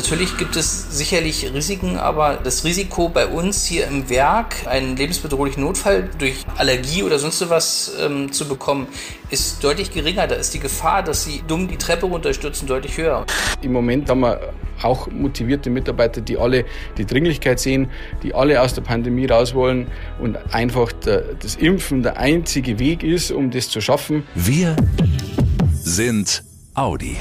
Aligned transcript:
Natürlich 0.00 0.38
gibt 0.38 0.56
es 0.56 0.96
sicherlich 0.96 1.52
Risiken, 1.52 1.98
aber 1.98 2.38
das 2.42 2.64
Risiko 2.64 3.10
bei 3.10 3.26
uns 3.26 3.66
hier 3.66 3.86
im 3.86 4.08
Werk, 4.08 4.66
einen 4.66 4.96
lebensbedrohlichen 4.96 5.62
Notfall 5.62 6.08
durch 6.16 6.46
Allergie 6.56 7.02
oder 7.02 7.18
sonst 7.18 7.50
was 7.50 7.92
ähm, 8.00 8.32
zu 8.32 8.48
bekommen, 8.48 8.86
ist 9.28 9.62
deutlich 9.62 9.92
geringer. 9.92 10.26
Da 10.26 10.36
ist 10.36 10.54
die 10.54 10.58
Gefahr, 10.58 11.02
dass 11.02 11.24
sie 11.24 11.42
dumm 11.46 11.68
die 11.68 11.76
Treppe 11.76 12.06
runterstürzen, 12.06 12.66
deutlich 12.66 12.96
höher. 12.96 13.26
Im 13.60 13.72
Moment 13.72 14.08
haben 14.08 14.20
wir 14.20 14.54
auch 14.82 15.06
motivierte 15.08 15.68
Mitarbeiter, 15.68 16.22
die 16.22 16.38
alle 16.38 16.64
die 16.96 17.04
Dringlichkeit 17.04 17.60
sehen, 17.60 17.90
die 18.22 18.34
alle 18.34 18.62
aus 18.62 18.72
der 18.72 18.80
Pandemie 18.80 19.26
raus 19.26 19.52
wollen 19.54 19.86
und 20.18 20.38
einfach 20.54 20.92
der, 20.92 21.34
das 21.34 21.56
Impfen 21.56 22.02
der 22.02 22.16
einzige 22.16 22.78
Weg 22.78 23.02
ist, 23.02 23.30
um 23.32 23.50
das 23.50 23.68
zu 23.68 23.82
schaffen. 23.82 24.26
Wir 24.34 24.76
sind 25.74 26.42
Audi. 26.72 27.18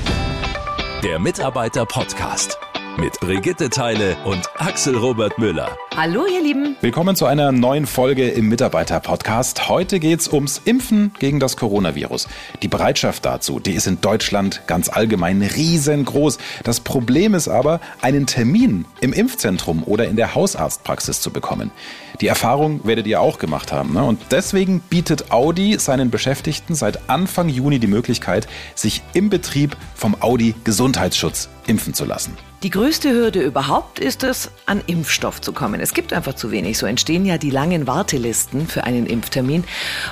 Der 1.04 1.20
Mitarbeiter-Podcast 1.20 2.58
mit 3.00 3.20
Brigitte 3.22 3.70
Teile 3.70 4.18
und 4.26 4.50
Axel 4.58 4.98
Robert 4.98 5.38
Müller. 5.38 5.78
Hallo, 5.96 6.26
ihr 6.26 6.44
Lieben. 6.44 6.76
Willkommen 6.82 7.16
zu 7.16 7.26
einer 7.26 7.52
neuen 7.52 7.86
Folge 7.86 8.28
im 8.28 8.50
Mitarbeiter-Podcast. 8.50 9.70
Heute 9.70 10.00
geht 10.00 10.20
es 10.20 10.32
ums 10.32 10.62
Impfen 10.66 11.14
gegen 11.18 11.40
das 11.40 11.56
Coronavirus. 11.56 12.28
Die 12.62 12.68
Bereitschaft 12.68 13.26
dazu, 13.26 13.60
die 13.60 13.72
ist 13.72 13.88
in 13.88 14.02
Deutschland 14.02 14.64
ganz 14.68 14.90
allgemein 14.90 15.42
riesengroß. 15.42 16.40
Das 16.64 16.82
Problem 16.82 17.36
ist 17.36 17.48
aber, 17.48 17.80
einen 18.02 18.26
Termin 18.28 18.86
im 19.00 19.14
Impfzentrum 19.14 19.84
oder 19.84 20.08
in 20.08 20.18
der 20.18 20.36
Hausarztpraxis 20.36 21.22
zu 21.22 21.32
bekommen. 21.32 21.72
Die 22.20 22.28
Erfahrung 22.28 22.86
werdet 22.86 23.08
ihr 23.08 23.22
auch 23.22 23.40
gemacht 23.40 23.72
haben. 23.72 23.94
Ne? 23.94 24.04
Und 24.04 24.20
deswegen 24.32 24.82
bietet 24.82 25.32
Audi 25.32 25.80
seinen 25.80 26.10
Beschäftigten 26.10 26.76
seit 26.76 27.10
Anfang 27.10 27.48
Juni 27.48 27.80
die 27.80 27.88
Möglichkeit, 27.88 28.48
sich 28.76 29.02
im 29.14 29.30
Betrieb 29.30 29.78
vom 29.96 30.18
Audi 30.22 30.54
Gesundheitsschutz 30.66 31.48
impfen 31.66 31.94
zu 31.94 32.04
lassen. 32.04 32.38
Die 32.62 32.72
größte 32.72 33.10
Hürde 33.12 33.42
überhaupt 33.42 34.00
ist 34.00 34.22
es, 34.24 34.52
an 34.66 34.82
Impfstoff 34.86 35.40
zu 35.40 35.54
kommen. 35.54 35.80
Es 35.80 35.94
gibt 35.94 36.12
einfach 36.12 36.34
zu 36.34 36.52
wenig. 36.52 36.78
So 36.78 36.88
entstehen 36.88 37.26
ja 37.26 37.38
die 37.38 37.52
langen 37.52 37.88
Wartelisten 37.88 38.68
für 38.68 38.84
einen 38.84 39.06
Impftermin. 39.06 39.64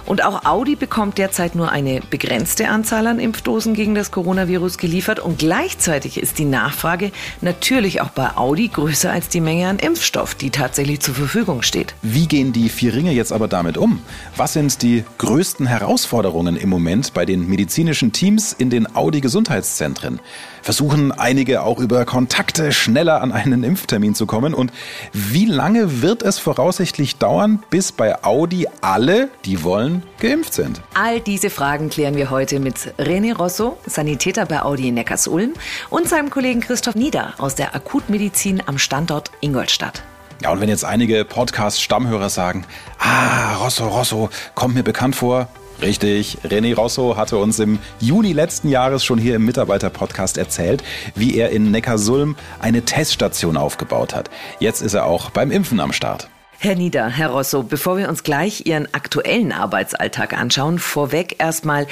Und 0.06 0.24
auch 0.24 0.46
Audi 0.46 0.78
bekommt 0.78 1.18
derzeit 1.18 1.56
nur 1.56 1.74
eine 1.74 2.00
begrenzte 2.10 2.70
Anzahl 2.70 3.08
an 3.08 3.20
Impfdosen 3.20 3.74
gegen 3.74 3.96
das 3.96 4.12
Coronavirus 4.12 4.78
geliefert. 4.78 5.20
Und 5.20 5.40
gleichzeitig 5.40 6.18
ist 6.18 6.40
die 6.40 6.46
Nachfrage 6.46 7.12
natürlich 7.42 8.00
auch 8.00 8.12
bei 8.12 8.38
Audi 8.38 8.70
größer 8.70 9.12
als 9.12 9.28
die 9.28 9.42
Menge 9.42 9.68
an 9.68 9.78
Impfstoff, 9.78 10.34
die 10.34 10.50
tatsächlich 10.50 11.02
zur 11.02 11.16
Verfügung 11.16 11.64
steht. 11.64 11.96
Wie 12.02 12.28
gehen 12.28 12.54
die 12.54 12.70
vier 12.70 12.94
Ringe 12.94 13.12
jetzt 13.12 13.34
aber 13.34 13.50
damit 13.50 13.78
um? 13.78 14.00
Was 14.38 14.54
sind 14.54 14.82
die 14.84 15.04
größten 15.18 15.66
Herausforderungen 15.66 16.56
im 16.56 16.70
Moment 16.70 17.14
bei 17.14 17.26
den 17.26 17.46
medizinischen 17.50 18.14
Teams 18.14 18.54
in 18.54 18.70
den 18.70 18.96
Audi 18.96 19.20
Gesundheitszentren? 19.20 20.22
Versuchen 20.68 21.14
einige 21.14 21.64
auch 21.64 21.80
über 21.80 22.04
Kontakte 22.04 22.74
schneller 22.74 23.22
an 23.22 23.32
einen 23.32 23.64
Impftermin 23.64 24.16
zu 24.16 24.26
kommen? 24.26 24.54
Und 24.54 24.74
wie 25.14 25.46
lange 25.46 26.02
wird 26.02 26.24
es 26.24 26.40
voraussichtlich 26.40 27.16
dauern, 27.16 27.64
bis 27.70 27.94
bei 27.94 28.22
Audi 28.26 28.68
alle, 28.82 29.30
die 29.46 29.64
wollen, 29.64 30.04
geimpft 30.20 30.54
sind? 30.54 30.82
All 30.94 31.22
diese 31.22 31.50
Fragen 31.50 31.90
klären 31.90 32.18
wir 32.18 32.30
heute 32.30 32.60
mit 32.60 32.94
René 33.00 33.34
Rosso, 33.34 33.78
Sanitäter 33.86 34.46
bei 34.46 34.62
Audi 34.62 34.90
in 34.90 34.96
Neckarsulm 34.96 35.54
und 35.90 36.10
seinem 36.10 36.30
Kollegen 36.30 36.60
Christoph 36.60 36.96
Nieder 36.96 37.36
aus 37.38 37.56
der 37.56 37.74
Akutmedizin 37.74 38.62
am 38.66 38.78
Standort 38.78 39.32
Ingolstadt. 39.40 40.04
Ja, 40.42 40.52
und 40.52 40.60
wenn 40.60 40.68
jetzt 40.68 40.84
einige 40.84 41.24
Podcast-Stammhörer 41.24 42.30
sagen, 42.30 42.66
ah, 43.00 43.56
Rosso, 43.56 43.88
Rosso, 43.88 44.30
kommt 44.54 44.76
mir 44.76 44.84
bekannt 44.84 45.16
vor. 45.16 45.48
Richtig, 45.82 46.40
René 46.44 46.74
Rosso 46.76 47.18
hatte 47.18 47.38
uns 47.38 47.60
im 47.60 47.78
Juni 48.00 48.34
letzten 48.34 48.70
Jahres 48.70 49.06
schon 49.06 49.20
hier 49.20 49.36
im 49.36 49.46
Mitarbeiter-Podcast 49.46 50.38
erzählt, 50.38 50.84
wie 51.14 51.38
er 51.38 51.52
in 51.52 51.70
Neckarsulm 51.70 52.36
eine 52.60 52.82
Teststation 52.82 53.58
aufgebaut 53.58 54.16
hat. 54.16 54.30
Jetzt 54.60 54.82
ist 54.82 54.96
er 54.96 55.06
auch 55.06 55.30
beim 55.30 55.52
Impfen 55.52 55.80
am 55.80 55.94
Start. 55.94 56.30
Herr 56.60 56.74
Nieder, 56.74 57.08
Herr 57.08 57.30
Rosso, 57.30 57.62
bevor 57.62 58.00
wir 58.00 58.10
uns 58.10 58.24
gleich 58.24 58.66
Ihren 58.66 58.92
aktuellen 58.92 59.52
Arbeitsalltag 59.52 60.34
anschauen, 60.34 60.80
vorweg 60.80 61.36
erstmal, 61.38 61.86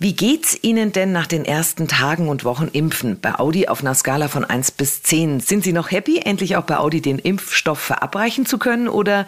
wie 0.00 0.14
geht's 0.14 0.58
Ihnen 0.62 0.90
denn 0.90 1.12
nach 1.12 1.28
den 1.28 1.44
ersten 1.44 1.86
Tagen 1.86 2.28
und 2.28 2.44
Wochen 2.44 2.66
Impfen 2.72 3.20
bei 3.20 3.38
Audi 3.38 3.68
auf 3.68 3.82
einer 3.82 3.94
Skala 3.94 4.26
von 4.26 4.44
1 4.44 4.72
bis 4.72 5.04
10? 5.04 5.38
Sind 5.38 5.62
Sie 5.62 5.72
noch 5.72 5.92
happy, 5.92 6.18
endlich 6.18 6.56
auch 6.56 6.64
bei 6.64 6.78
Audi 6.78 7.00
den 7.00 7.20
Impfstoff 7.20 7.78
verabreichen 7.78 8.46
zu 8.46 8.58
können 8.58 8.88
oder 8.88 9.26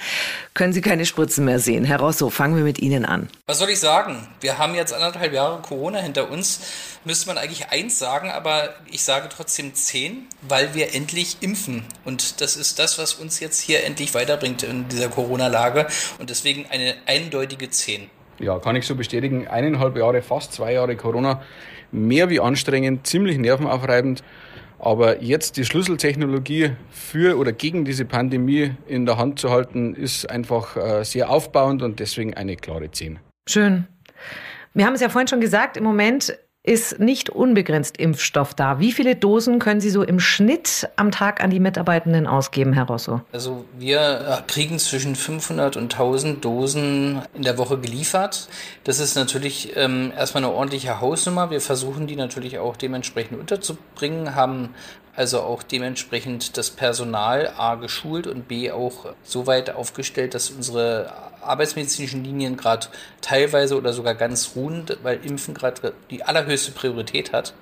können 0.55 0.73
Sie 0.73 0.81
keine 0.81 1.07
Spritzen 1.07 1.45
mehr 1.45 1.61
sehen? 1.61 1.85
Herr 1.85 2.01
Rosso, 2.01 2.29
fangen 2.29 2.57
wir 2.57 2.65
mit 2.65 2.81
Ihnen 2.81 3.05
an. 3.05 3.29
Was 3.47 3.61
soll 3.61 3.71
ich 3.71 3.79
sagen? 3.79 4.27
Wir 4.41 4.59
haben 4.59 4.75
jetzt 4.75 4.93
anderthalb 4.93 5.33
Jahre 5.33 5.63
Corona 5.63 6.01
hinter 6.01 6.29
uns. 6.29 6.59
Müsste 7.05 7.29
man 7.29 7.39
eigentlich 7.39 7.69
eins 7.69 7.99
sagen, 7.99 8.31
aber 8.31 8.71
ich 8.91 9.05
sage 9.05 9.29
trotzdem 9.29 9.75
zehn, 9.75 10.27
weil 10.41 10.75
wir 10.75 10.95
endlich 10.95 11.37
impfen. 11.41 11.85
Und 12.05 12.41
das 12.41 12.57
ist 12.57 12.79
das, 12.79 12.99
was 12.99 13.15
uns 13.15 13.39
jetzt 13.39 13.61
hier 13.61 13.85
endlich 13.85 14.15
weiterbringt 14.15 14.63
in 14.73 14.89
dieser 14.89 15.09
Corona-Lage. 15.09 15.87
Und 16.19 16.31
deswegen 16.31 16.67
eine 16.71 16.95
eindeutige 17.07 17.71
zehn. 17.71 18.11
Ja, 18.39 18.59
kann 18.59 18.75
ich 18.77 18.87
so 18.87 18.97
bestätigen. 18.97 19.47
Eineinhalb 19.47 19.97
Jahre, 19.97 20.23
fast 20.23 20.53
zwei 20.53 20.73
Jahre 20.73 20.97
Corona. 20.97 21.43
Mehr 21.93 22.31
wie 22.31 22.41
anstrengend, 22.41 23.07
ziemlich 23.07 23.39
nervenaufreibend. 23.39 24.25
Aber 24.79 25.23
jetzt 25.23 25.57
die 25.59 25.65
Schlüsseltechnologie 25.65 26.73
für 26.91 27.39
oder 27.39 27.53
gegen 27.53 27.85
diese 27.85 28.05
Pandemie 28.05 28.73
in 28.89 29.07
der 29.07 29.17
Hand 29.17 29.39
zu 29.39 29.51
halten, 29.51 29.95
ist 29.95 30.29
einfach 30.29 30.77
äh, 30.77 31.05
sehr 31.05 31.31
aufbauend 31.31 31.83
und 31.83 32.01
deswegen 32.01 32.35
eine 32.35 32.57
klare 32.57 32.91
10. 32.91 33.21
Schön. 33.49 33.87
Wir 34.75 34.87
haben 34.87 34.95
es 34.95 35.01
ja 35.01 35.09
vorhin 35.09 35.29
schon 35.29 35.41
gesagt, 35.41 35.77
im 35.77 35.85
Moment 35.85 36.37
ist 36.65 37.01
nicht 37.01 37.29
unbegrenzt 37.29 37.97
Impfstoff 37.97 38.55
da. 38.55 38.79
Wie 38.79 38.93
viele 38.93 39.17
Dosen 39.17 39.59
können 39.59 39.81
Sie 39.81 39.91
so 39.91 40.05
im 40.05 40.21
Schnitt 40.21 40.89
am 40.95 41.11
Tag 41.11 41.43
an 41.43 41.51
die 41.51 41.59
Mitarbeitenden 41.59 42.29
ausgeben, 42.29 42.73
Herr 42.73 42.85
Rosso? 42.85 43.21
Also 43.33 43.65
wir 43.77 43.99
äh, 43.99 44.43
kriegen 44.47 44.79
zwischen 44.79 45.17
500 45.17 45.77
und 45.77 45.93
1000 45.93 46.45
Dosen 46.45 47.23
in 47.35 47.43
der 47.43 47.59
Woche 47.59 47.79
geliefert. 47.79 48.49
Das 48.85 49.01
ist 49.01 49.17
natürlich 49.17 49.77
ähm, 49.77 50.13
erstmal 50.17 50.45
eine 50.45 50.53
ordentliche 50.53 51.01
Hausnummer. 51.01 51.51
Wir 51.51 51.61
versuchen 51.61 52.07
die 52.07 52.15
natürlich 52.15 52.59
auch 52.59 52.77
dementsprechend 52.77 53.41
unterzubringen, 53.41 54.37
haben 54.37 54.71
also 55.15 55.41
auch 55.41 55.63
dementsprechend 55.63 56.57
das 56.57 56.71
Personal 56.71 57.53
A 57.57 57.75
geschult 57.75 58.27
und 58.27 58.49
B 58.49 58.71
auch 58.71 59.15
so 59.23 59.47
weit 59.47 59.71
aufgestellt, 59.71 60.35
dass 60.35 60.51
unsere 60.51 61.13
arbeitsmedizinischen 61.43 62.25
Linien 62.25 62.57
gerade 62.57 62.87
teilweise 63.21 63.77
oder 63.77 63.93
sogar 63.93 64.15
ganz 64.15 64.53
ruhen, 64.57 64.85
weil 65.03 65.21
Impfen 65.25 65.55
gerade 65.55 65.93
die 66.11 66.23
allerhöchste 66.23 66.73
Priorität 66.73 67.33
hat. 67.33 67.53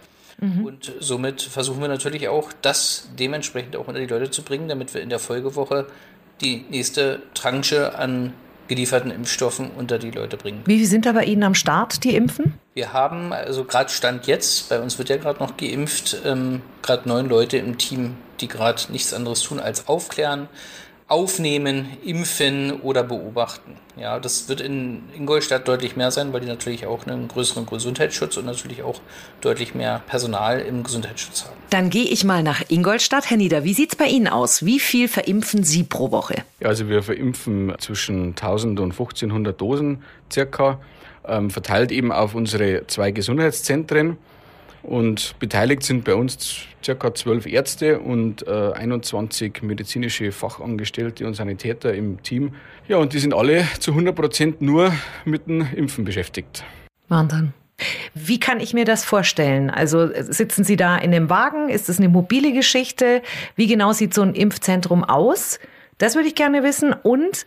Mhm. 0.40 0.64
Und 0.64 0.92
somit 1.00 1.42
versuchen 1.42 1.80
wir 1.80 1.88
natürlich 1.88 2.28
auch, 2.28 2.52
das 2.62 3.08
dementsprechend 3.18 3.76
auch 3.76 3.88
unter 3.88 4.00
die 4.00 4.06
Leute 4.06 4.30
zu 4.30 4.42
bringen, 4.42 4.68
damit 4.68 4.94
wir 4.94 5.00
in 5.00 5.10
der 5.10 5.18
Folgewoche 5.18 5.86
die 6.40 6.64
nächste 6.70 7.20
Tranche 7.34 7.98
an 7.98 8.32
gelieferten 8.68 9.10
Impfstoffen 9.10 9.70
unter 9.72 9.98
die 9.98 10.12
Leute 10.12 10.36
bringen. 10.36 10.62
Wie 10.64 10.84
sind 10.86 11.04
da 11.04 11.12
bei 11.12 11.24
Ihnen 11.24 11.42
am 11.42 11.54
Start, 11.54 12.04
die 12.04 12.14
impfen? 12.14 12.54
Wir 12.72 12.92
haben, 12.92 13.32
also 13.32 13.64
gerade 13.64 13.90
Stand 13.90 14.28
jetzt, 14.28 14.68
bei 14.68 14.80
uns 14.80 14.96
wird 14.96 15.08
ja 15.08 15.16
gerade 15.16 15.40
noch 15.40 15.56
geimpft, 15.56 16.18
ähm, 16.24 16.62
gerade 16.82 17.08
neun 17.08 17.28
Leute 17.28 17.56
im 17.56 17.78
Team, 17.78 18.16
die 18.40 18.46
gerade 18.46 18.80
nichts 18.90 19.12
anderes 19.12 19.42
tun 19.42 19.58
als 19.58 19.88
aufklären, 19.88 20.48
aufnehmen, 21.08 21.88
impfen 22.04 22.80
oder 22.82 23.02
beobachten. 23.02 23.74
Ja, 23.96 24.20
das 24.20 24.48
wird 24.48 24.60
in 24.60 25.02
Ingolstadt 25.16 25.66
deutlich 25.66 25.96
mehr 25.96 26.12
sein, 26.12 26.32
weil 26.32 26.40
die 26.40 26.46
natürlich 26.46 26.86
auch 26.86 27.04
einen 27.04 27.26
größeren 27.26 27.66
Gesundheitsschutz 27.66 28.36
und 28.36 28.46
natürlich 28.46 28.84
auch 28.84 29.00
deutlich 29.40 29.74
mehr 29.74 30.02
Personal 30.06 30.60
im 30.60 30.84
Gesundheitsschutz 30.84 31.46
haben. 31.46 31.56
Dann 31.70 31.90
gehe 31.90 32.04
ich 32.04 32.22
mal 32.22 32.44
nach 32.44 32.62
Ingolstadt. 32.68 33.28
Herr 33.28 33.36
Nieder, 33.36 33.64
wie 33.64 33.74
sieht 33.74 33.90
es 33.90 33.96
bei 33.96 34.06
Ihnen 34.06 34.28
aus? 34.28 34.64
Wie 34.64 34.78
viel 34.78 35.08
verimpfen 35.08 35.64
Sie 35.64 35.82
pro 35.82 36.12
Woche? 36.12 36.44
Ja, 36.60 36.68
also 36.68 36.88
wir 36.88 37.02
verimpfen 37.02 37.74
zwischen 37.80 38.28
1000 38.28 38.78
und 38.78 38.92
1500 38.92 39.60
Dosen 39.60 40.04
circa, 40.32 40.78
ähm, 41.30 41.50
verteilt 41.50 41.92
eben 41.92 42.12
auf 42.12 42.34
unsere 42.34 42.86
zwei 42.86 43.10
Gesundheitszentren. 43.10 44.18
Und 44.82 45.38
beteiligt 45.38 45.82
sind 45.82 46.04
bei 46.04 46.14
uns 46.14 46.62
ca. 46.84 47.14
zwölf 47.14 47.46
Ärzte 47.46 48.00
und 48.00 48.46
äh, 48.46 48.72
21 48.72 49.62
medizinische 49.62 50.32
Fachangestellte 50.32 51.26
und 51.26 51.34
Sanitäter 51.34 51.94
im 51.94 52.22
Team. 52.22 52.54
Ja, 52.88 52.96
und 52.96 53.12
die 53.12 53.18
sind 53.18 53.34
alle 53.34 53.64
zu 53.78 53.90
100 53.90 54.14
Prozent 54.14 54.62
nur 54.62 54.92
mit 55.24 55.46
dem 55.46 55.66
Impfen 55.74 56.04
beschäftigt. 56.04 56.64
Wahnsinn. 57.08 57.52
Wie 58.14 58.40
kann 58.40 58.60
ich 58.60 58.74
mir 58.74 58.84
das 58.84 59.04
vorstellen? 59.04 59.70
Also 59.70 60.08
sitzen 60.14 60.64
Sie 60.64 60.76
da 60.76 60.96
in 60.96 61.14
einem 61.14 61.30
Wagen? 61.30 61.68
Ist 61.68 61.88
es 61.88 61.98
eine 61.98 62.08
mobile 62.08 62.52
Geschichte? 62.52 63.22
Wie 63.56 63.66
genau 63.66 63.92
sieht 63.92 64.14
so 64.14 64.22
ein 64.22 64.34
Impfzentrum 64.34 65.04
aus? 65.04 65.58
Das 65.98 66.14
würde 66.14 66.28
ich 66.28 66.34
gerne 66.34 66.62
wissen. 66.62 66.94
Und 66.94 67.46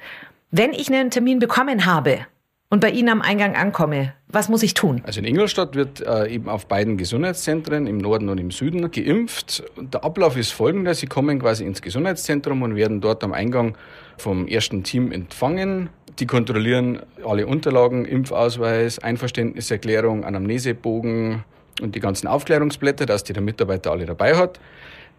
wenn 0.52 0.74
ich 0.74 0.92
einen 0.92 1.12
Termin 1.12 1.40
bekommen 1.40 1.86
habe, 1.86 2.26
und 2.74 2.80
bei 2.80 2.90
Ihnen 2.90 3.10
am 3.10 3.22
Eingang 3.22 3.56
ankomme, 3.56 4.14
was 4.30 4.50
muss 4.50 4.64
ich 4.64 4.74
tun? 4.74 5.04
Also 5.06 5.20
in 5.20 5.28
Ingolstadt 5.28 5.76
wird 5.76 6.02
äh, 6.02 6.26
eben 6.34 6.50
auf 6.50 6.66
beiden 6.66 6.98
Gesundheitszentren 6.98 7.86
im 7.86 8.00
Norden 8.00 8.30
und 8.30 8.40
im 8.40 8.50
Süden 8.50 8.90
geimpft. 8.90 9.64
Der 9.78 10.04
Ablauf 10.04 10.38
ist 10.38 10.54
folgender. 10.54 10.96
Sie 10.96 11.06
kommen 11.06 11.38
quasi 11.38 11.66
ins 11.66 11.84
Gesundheitszentrum 11.84 12.64
und 12.64 12.76
werden 12.76 13.00
dort 13.00 13.24
am 13.24 13.32
Eingang 13.32 13.78
vom 14.18 14.48
ersten 14.48 14.82
Team 14.84 15.12
empfangen. 15.12 15.92
Die 16.18 16.26
kontrollieren 16.26 17.04
alle 17.24 17.46
Unterlagen, 17.46 18.06
Impfausweis, 18.06 18.98
Einverständniserklärung, 18.98 20.24
Anamnesebogen 20.24 21.44
und 21.80 21.94
die 21.94 22.00
ganzen 22.00 22.26
Aufklärungsblätter, 22.26 23.06
dass 23.06 23.24
die 23.24 23.34
der 23.34 23.44
Mitarbeiter 23.44 23.92
alle 23.92 24.08
dabei 24.08 24.36
hat. 24.36 24.60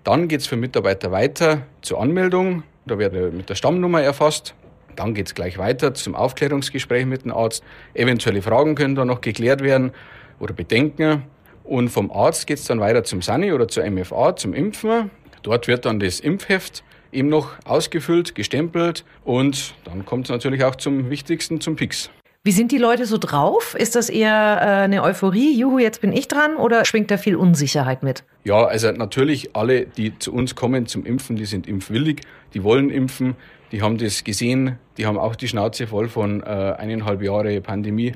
Dann 0.02 0.26
geht 0.26 0.40
es 0.40 0.48
für 0.48 0.56
Mitarbeiter 0.56 1.12
weiter 1.12 1.62
zur 1.82 2.00
Anmeldung. 2.00 2.64
Da 2.84 2.98
wird 2.98 3.12
mit 3.32 3.48
der 3.48 3.54
Stammnummer 3.54 4.02
erfasst. 4.02 4.56
Dann 4.96 5.14
geht 5.14 5.26
es 5.26 5.35
gleich 5.35 5.58
weiter 5.58 5.94
zum 5.94 6.14
Aufklärungsgespräch 6.14 7.06
mit 7.06 7.25
dem 7.25 7.32
Arzt. 7.32 7.62
Eventuelle 7.94 8.43
Fragen 8.43 8.75
können 8.75 8.94
da 8.94 9.05
noch 9.05 9.20
geklärt 9.20 9.62
werden 9.62 9.93
oder 10.41 10.55
Bedenken. 10.55 11.23
Und 11.64 11.88
vom 11.88 12.11
Arzt 12.11 12.46
geht 12.46 12.58
es 12.58 12.64
dann 12.64 12.81
weiter 12.81 13.05
zum 13.05 13.23
Sani 13.23 13.52
oder 13.52 13.69
zur 13.69 13.88
MFA, 13.88 14.37
zum 14.37 14.52
Impfen. 14.52 15.11
Dort 15.43 15.69
wird 15.69 15.85
dann 15.85 16.00
das 16.00 16.20
Impfheft 16.20 16.85
eben 17.12 17.29
noch 17.29 17.52
ausgefüllt, 17.64 18.35
gestempelt 18.35 19.05
und 19.25 19.75
dann 19.85 20.05
kommt 20.05 20.26
es 20.26 20.31
natürlich 20.31 20.64
auch 20.64 20.75
zum 20.75 21.11
Wichtigsten, 21.11 21.61
zum 21.61 21.76
Pix. 21.76 22.11
Wie 22.46 22.52
sind 22.52 22.73
die 22.73 22.79
Leute 22.79 23.06
so 23.06 23.17
drauf? 23.17 23.75
Ist 23.75 23.96
das 23.96 24.11
eher 24.11 24.29
äh, 24.61 24.85
eine 24.85 25.02
Euphorie, 25.02 25.58
juhu, 25.58 25.79
jetzt 25.79 26.02
bin 26.02 26.12
ich 26.12 26.29
dran, 26.29 26.56
oder 26.56 26.85
schwingt 26.85 27.11
da 27.11 27.17
viel 27.17 27.37
Unsicherheit 27.37 28.02
mit? 28.02 28.23
Ja, 28.44 28.67
also 28.67 28.93
natürlich 28.93 29.56
alle, 29.56 29.87
die 29.87 30.19
zu 30.19 30.35
uns 30.35 30.55
kommen 30.55 30.85
zum 30.85 31.06
Impfen, 31.06 31.37
die 31.37 31.46
sind 31.46 31.67
impfwillig, 31.67 32.20
die 32.52 32.62
wollen 32.62 32.91
impfen, 32.91 33.35
die 33.72 33.82
haben 33.82 33.99
das 33.99 34.25
gesehen, 34.25 34.78
die 34.96 35.06
haben 35.06 35.19
auch 35.19 35.37
die 35.37 35.49
Schnauze 35.49 35.87
voll 35.87 36.08
von 36.08 36.43
äh, 36.43 36.44
eineinhalb 36.44 37.22
Jahre 37.22 37.61
Pandemie. 37.61 38.12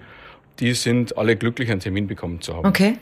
Die 0.61 0.75
sind 0.75 1.17
alle 1.17 1.37
glücklich, 1.37 1.71
einen 1.71 1.81
Termin 1.81 2.06
bekommen 2.06 2.41
zu 2.41 2.56
haben. 2.56 2.67
Okay. 2.67 2.99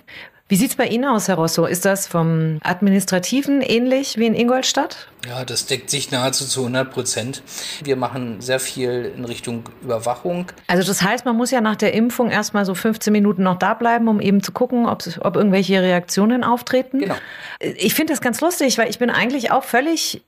Wie 0.49 0.55
sieht 0.55 0.71
es 0.71 0.77
bei 0.77 0.87
Ihnen 0.87 1.05
aus, 1.07 1.27
Herr 1.27 1.35
Rosso? 1.35 1.67
Ist 1.67 1.85
das 1.85 2.07
vom 2.07 2.61
Administrativen 2.63 3.63
ähnlich 3.63 4.17
wie 4.17 4.27
in 4.27 4.35
Ingolstadt? 4.35 5.09
Ja, 5.27 5.45
das 5.45 5.67
deckt 5.67 5.91
sich 5.91 6.13
nahezu 6.13 6.47
zu 6.47 6.61
100 6.61 6.89
Prozent. 6.89 7.43
Wir 7.83 7.97
machen 7.97 8.41
sehr 8.41 8.61
viel 8.61 9.13
in 9.17 9.25
Richtung 9.25 9.65
Überwachung. 9.83 10.53
Also 10.69 10.87
das 10.87 11.03
heißt, 11.03 11.25
man 11.25 11.37
muss 11.37 11.51
ja 11.51 11.61
nach 11.61 11.75
der 11.75 11.95
Impfung 11.95 12.31
erstmal 12.31 12.65
so 12.65 12.77
15 12.77 13.13
Minuten 13.13 13.43
noch 13.43 13.59
da 13.59 13.75
bleiben, 13.75 14.07
um 14.07 14.21
eben 14.21 14.41
zu 14.41 14.53
gucken, 14.53 14.87
ob, 14.87 15.03
ob 15.21 15.35
irgendwelche 15.35 15.83
Reaktionen 15.83 16.45
auftreten. 16.45 17.01
Genau. 17.01 17.17
Ich 17.59 17.95
finde 17.95 18.13
das 18.13 18.21
ganz 18.21 18.41
lustig, 18.41 18.79
weil 18.79 18.89
ich 18.89 19.01
bin 19.01 19.11
eigentlich 19.11 19.51
auch 19.51 19.65
völlig 19.65 20.23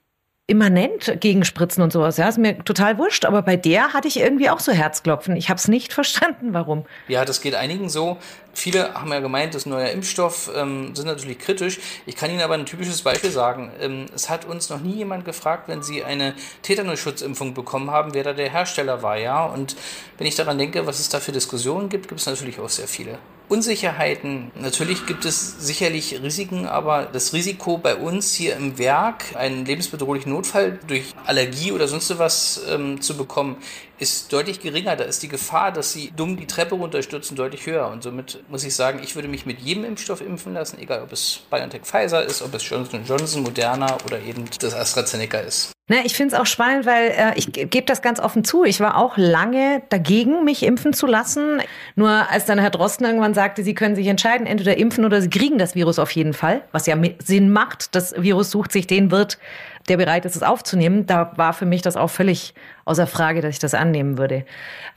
immanent 0.48 1.20
gegen 1.20 1.44
Spritzen 1.44 1.82
und 1.82 1.92
sowas. 1.92 2.16
Ja, 2.16 2.26
ist 2.26 2.38
mir 2.38 2.58
total 2.64 2.96
wurscht. 2.96 3.26
Aber 3.26 3.42
bei 3.42 3.56
der 3.56 3.92
hatte 3.92 4.08
ich 4.08 4.18
irgendwie 4.18 4.48
auch 4.48 4.60
so 4.60 4.72
Herzklopfen. 4.72 5.36
Ich 5.36 5.50
habe 5.50 5.58
es 5.58 5.68
nicht 5.68 5.92
verstanden, 5.98 6.54
warum. 6.54 6.86
Ja, 7.06 7.24
das 7.24 7.40
geht 7.40 7.54
einigen 7.54 7.88
so. 7.88 8.16
Viele 8.54 8.94
haben 8.94 9.12
ja 9.12 9.20
gemeint, 9.20 9.54
das 9.54 9.66
neue 9.66 9.88
Impfstoff 9.90 10.50
ähm, 10.56 10.96
sind 10.96 11.06
natürlich 11.06 11.38
kritisch. 11.38 11.78
Ich 12.06 12.16
kann 12.16 12.30
Ihnen 12.30 12.40
aber 12.40 12.54
ein 12.54 12.66
typisches 12.66 13.02
Beispiel 13.02 13.30
sagen. 13.30 13.70
Ähm, 13.78 14.06
es 14.14 14.30
hat 14.30 14.46
uns 14.46 14.70
noch 14.70 14.80
nie 14.80 14.94
jemand 14.94 15.26
gefragt, 15.26 15.68
wenn 15.68 15.82
Sie 15.82 16.02
eine 16.02 16.34
Tetanusschutzimpfung 16.62 17.52
bekommen 17.52 17.90
haben, 17.90 18.14
wer 18.14 18.24
da 18.24 18.32
der 18.32 18.50
Hersteller 18.50 19.02
war. 19.02 19.18
Ja, 19.18 19.44
und 19.44 19.76
wenn 20.16 20.26
ich 20.26 20.34
daran 20.34 20.56
denke, 20.56 20.86
was 20.86 20.98
es 20.98 21.10
da 21.10 21.20
für 21.20 21.30
Diskussionen 21.30 21.90
gibt, 21.90 22.08
gibt 22.08 22.20
es 22.20 22.26
natürlich 22.26 22.58
auch 22.58 22.70
sehr 22.70 22.88
viele. 22.88 23.18
Unsicherheiten. 23.48 24.50
Natürlich 24.60 25.06
gibt 25.06 25.24
es 25.24 25.66
sicherlich 25.66 26.20
Risiken, 26.22 26.66
aber 26.66 27.06
das 27.06 27.32
Risiko 27.32 27.78
bei 27.78 27.96
uns 27.96 28.34
hier 28.34 28.56
im 28.56 28.78
Werk, 28.78 29.36
einen 29.36 29.64
lebensbedrohlichen 29.64 30.32
Notfall 30.32 30.78
durch 30.86 31.14
Allergie 31.24 31.72
oder 31.72 31.88
sonst 31.88 32.18
was 32.18 32.62
ähm, 32.68 33.00
zu 33.00 33.16
bekommen, 33.16 33.56
ist 33.98 34.32
deutlich 34.32 34.60
geringer. 34.60 34.96
Da 34.96 35.04
ist 35.04 35.22
die 35.22 35.28
Gefahr, 35.28 35.72
dass 35.72 35.92
sie 35.92 36.12
dumm 36.16 36.36
die 36.36 36.46
Treppe 36.46 36.74
runterstürzen, 36.74 37.36
deutlich 37.36 37.66
höher. 37.66 37.88
Und 37.88 38.02
somit 38.02 38.42
muss 38.48 38.64
ich 38.64 38.74
sagen, 38.74 39.00
ich 39.02 39.14
würde 39.14 39.28
mich 39.28 39.46
mit 39.46 39.60
jedem 39.60 39.84
Impfstoff 39.84 40.20
impfen 40.20 40.54
lassen, 40.54 40.78
egal 40.78 41.02
ob 41.02 41.12
es 41.12 41.40
BioNTech 41.50 41.82
Pfizer 41.82 42.24
ist, 42.24 42.42
ob 42.42 42.54
es 42.54 42.68
Johnson 42.68 43.04
Johnson, 43.04 43.42
Moderna 43.42 43.98
oder 44.04 44.20
eben 44.20 44.44
das 44.60 44.74
AstraZeneca 44.74 45.38
ist. 45.38 45.72
Ne, 45.90 46.02
ich 46.04 46.14
finde 46.14 46.34
es 46.34 46.40
auch 46.40 46.44
spannend, 46.44 46.84
weil 46.84 47.08
äh, 47.08 47.32
ich 47.36 47.50
gebe 47.50 47.86
das 47.86 48.02
ganz 48.02 48.20
offen 48.20 48.44
zu. 48.44 48.64
Ich 48.64 48.78
war 48.78 48.98
auch 48.98 49.16
lange 49.16 49.82
dagegen, 49.88 50.44
mich 50.44 50.62
impfen 50.62 50.92
zu 50.92 51.06
lassen. 51.06 51.62
Nur 51.96 52.10
als 52.30 52.44
dann 52.44 52.58
Herr 52.58 52.68
Drosten 52.68 53.06
irgendwann 53.06 53.32
sagte, 53.32 53.64
Sie 53.64 53.74
können 53.74 53.96
sich 53.96 54.06
entscheiden, 54.06 54.46
entweder 54.46 54.76
impfen 54.76 55.06
oder 55.06 55.22
Sie 55.22 55.30
kriegen 55.30 55.56
das 55.56 55.74
Virus 55.74 55.98
auf 55.98 56.10
jeden 56.10 56.34
Fall, 56.34 56.60
was 56.72 56.86
ja 56.86 56.96
Sinn 57.24 57.50
macht. 57.50 57.94
Das 57.94 58.14
Virus 58.18 58.50
sucht 58.50 58.70
sich 58.70 58.86
den 58.86 59.10
Wirt, 59.10 59.38
der 59.88 59.96
bereit 59.96 60.24
ist, 60.24 60.36
es 60.36 60.42
aufzunehmen. 60.42 61.06
Da 61.06 61.32
war 61.36 61.52
für 61.52 61.66
mich 61.66 61.82
das 61.82 61.96
auch 61.96 62.10
völlig 62.10 62.54
außer 62.84 63.06
Frage, 63.06 63.40
dass 63.40 63.50
ich 63.50 63.58
das 63.58 63.74
annehmen 63.74 64.18
würde. 64.18 64.44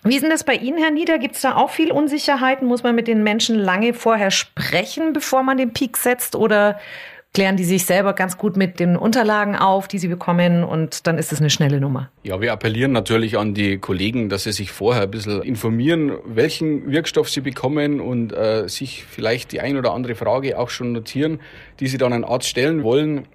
Wie 0.03 0.15
ist 0.15 0.21
denn 0.21 0.29
das 0.29 0.43
bei 0.43 0.55
Ihnen, 0.55 0.77
Herr 0.77 0.91
Nieder? 0.91 1.19
Gibt 1.19 1.35
es 1.35 1.41
da 1.41 1.55
auch 1.55 1.69
viel 1.69 1.91
Unsicherheiten? 1.91 2.67
Muss 2.67 2.83
man 2.83 2.95
mit 2.95 3.07
den 3.07 3.23
Menschen 3.23 3.57
lange 3.57 3.93
vorher 3.93 4.31
sprechen, 4.31 5.13
bevor 5.13 5.43
man 5.43 5.57
den 5.57 5.73
Peak 5.73 5.97
setzt? 5.97 6.35
Oder 6.35 6.79
klären 7.33 7.55
die 7.55 7.63
sich 7.63 7.85
selber 7.85 8.13
ganz 8.13 8.37
gut 8.37 8.57
mit 8.57 8.79
den 8.79 8.97
Unterlagen 8.97 9.55
auf, 9.55 9.87
die 9.87 9.99
sie 9.99 10.09
bekommen 10.09 10.63
und 10.63 11.07
dann 11.07 11.17
ist 11.17 11.31
es 11.31 11.39
eine 11.39 11.49
schnelle 11.49 11.79
Nummer. 11.79 12.09
Ja, 12.23 12.41
wir 12.41 12.51
appellieren 12.51 12.91
natürlich 12.91 13.37
an 13.37 13.53
die 13.53 13.77
Kollegen, 13.77 14.27
dass 14.27 14.43
sie 14.43 14.51
sich 14.51 14.71
vorher 14.71 15.03
ein 15.03 15.11
bisschen 15.11 15.41
informieren, 15.41 16.11
welchen 16.25 16.91
Wirkstoff 16.91 17.29
sie 17.29 17.41
bekommen 17.41 18.01
und 18.01 18.33
äh, 18.33 18.67
sich 18.67 19.05
vielleicht 19.05 19.53
die 19.53 19.61
ein 19.61 19.77
oder 19.77 19.93
andere 19.93 20.15
Frage 20.15 20.59
auch 20.59 20.69
schon 20.69 20.91
notieren, 20.91 21.39
die 21.79 21.87
sie 21.87 21.97
dann 21.97 22.11
an 22.11 22.25
Arzt 22.25 22.49
stellen 22.49 22.83
wollen 22.83 23.27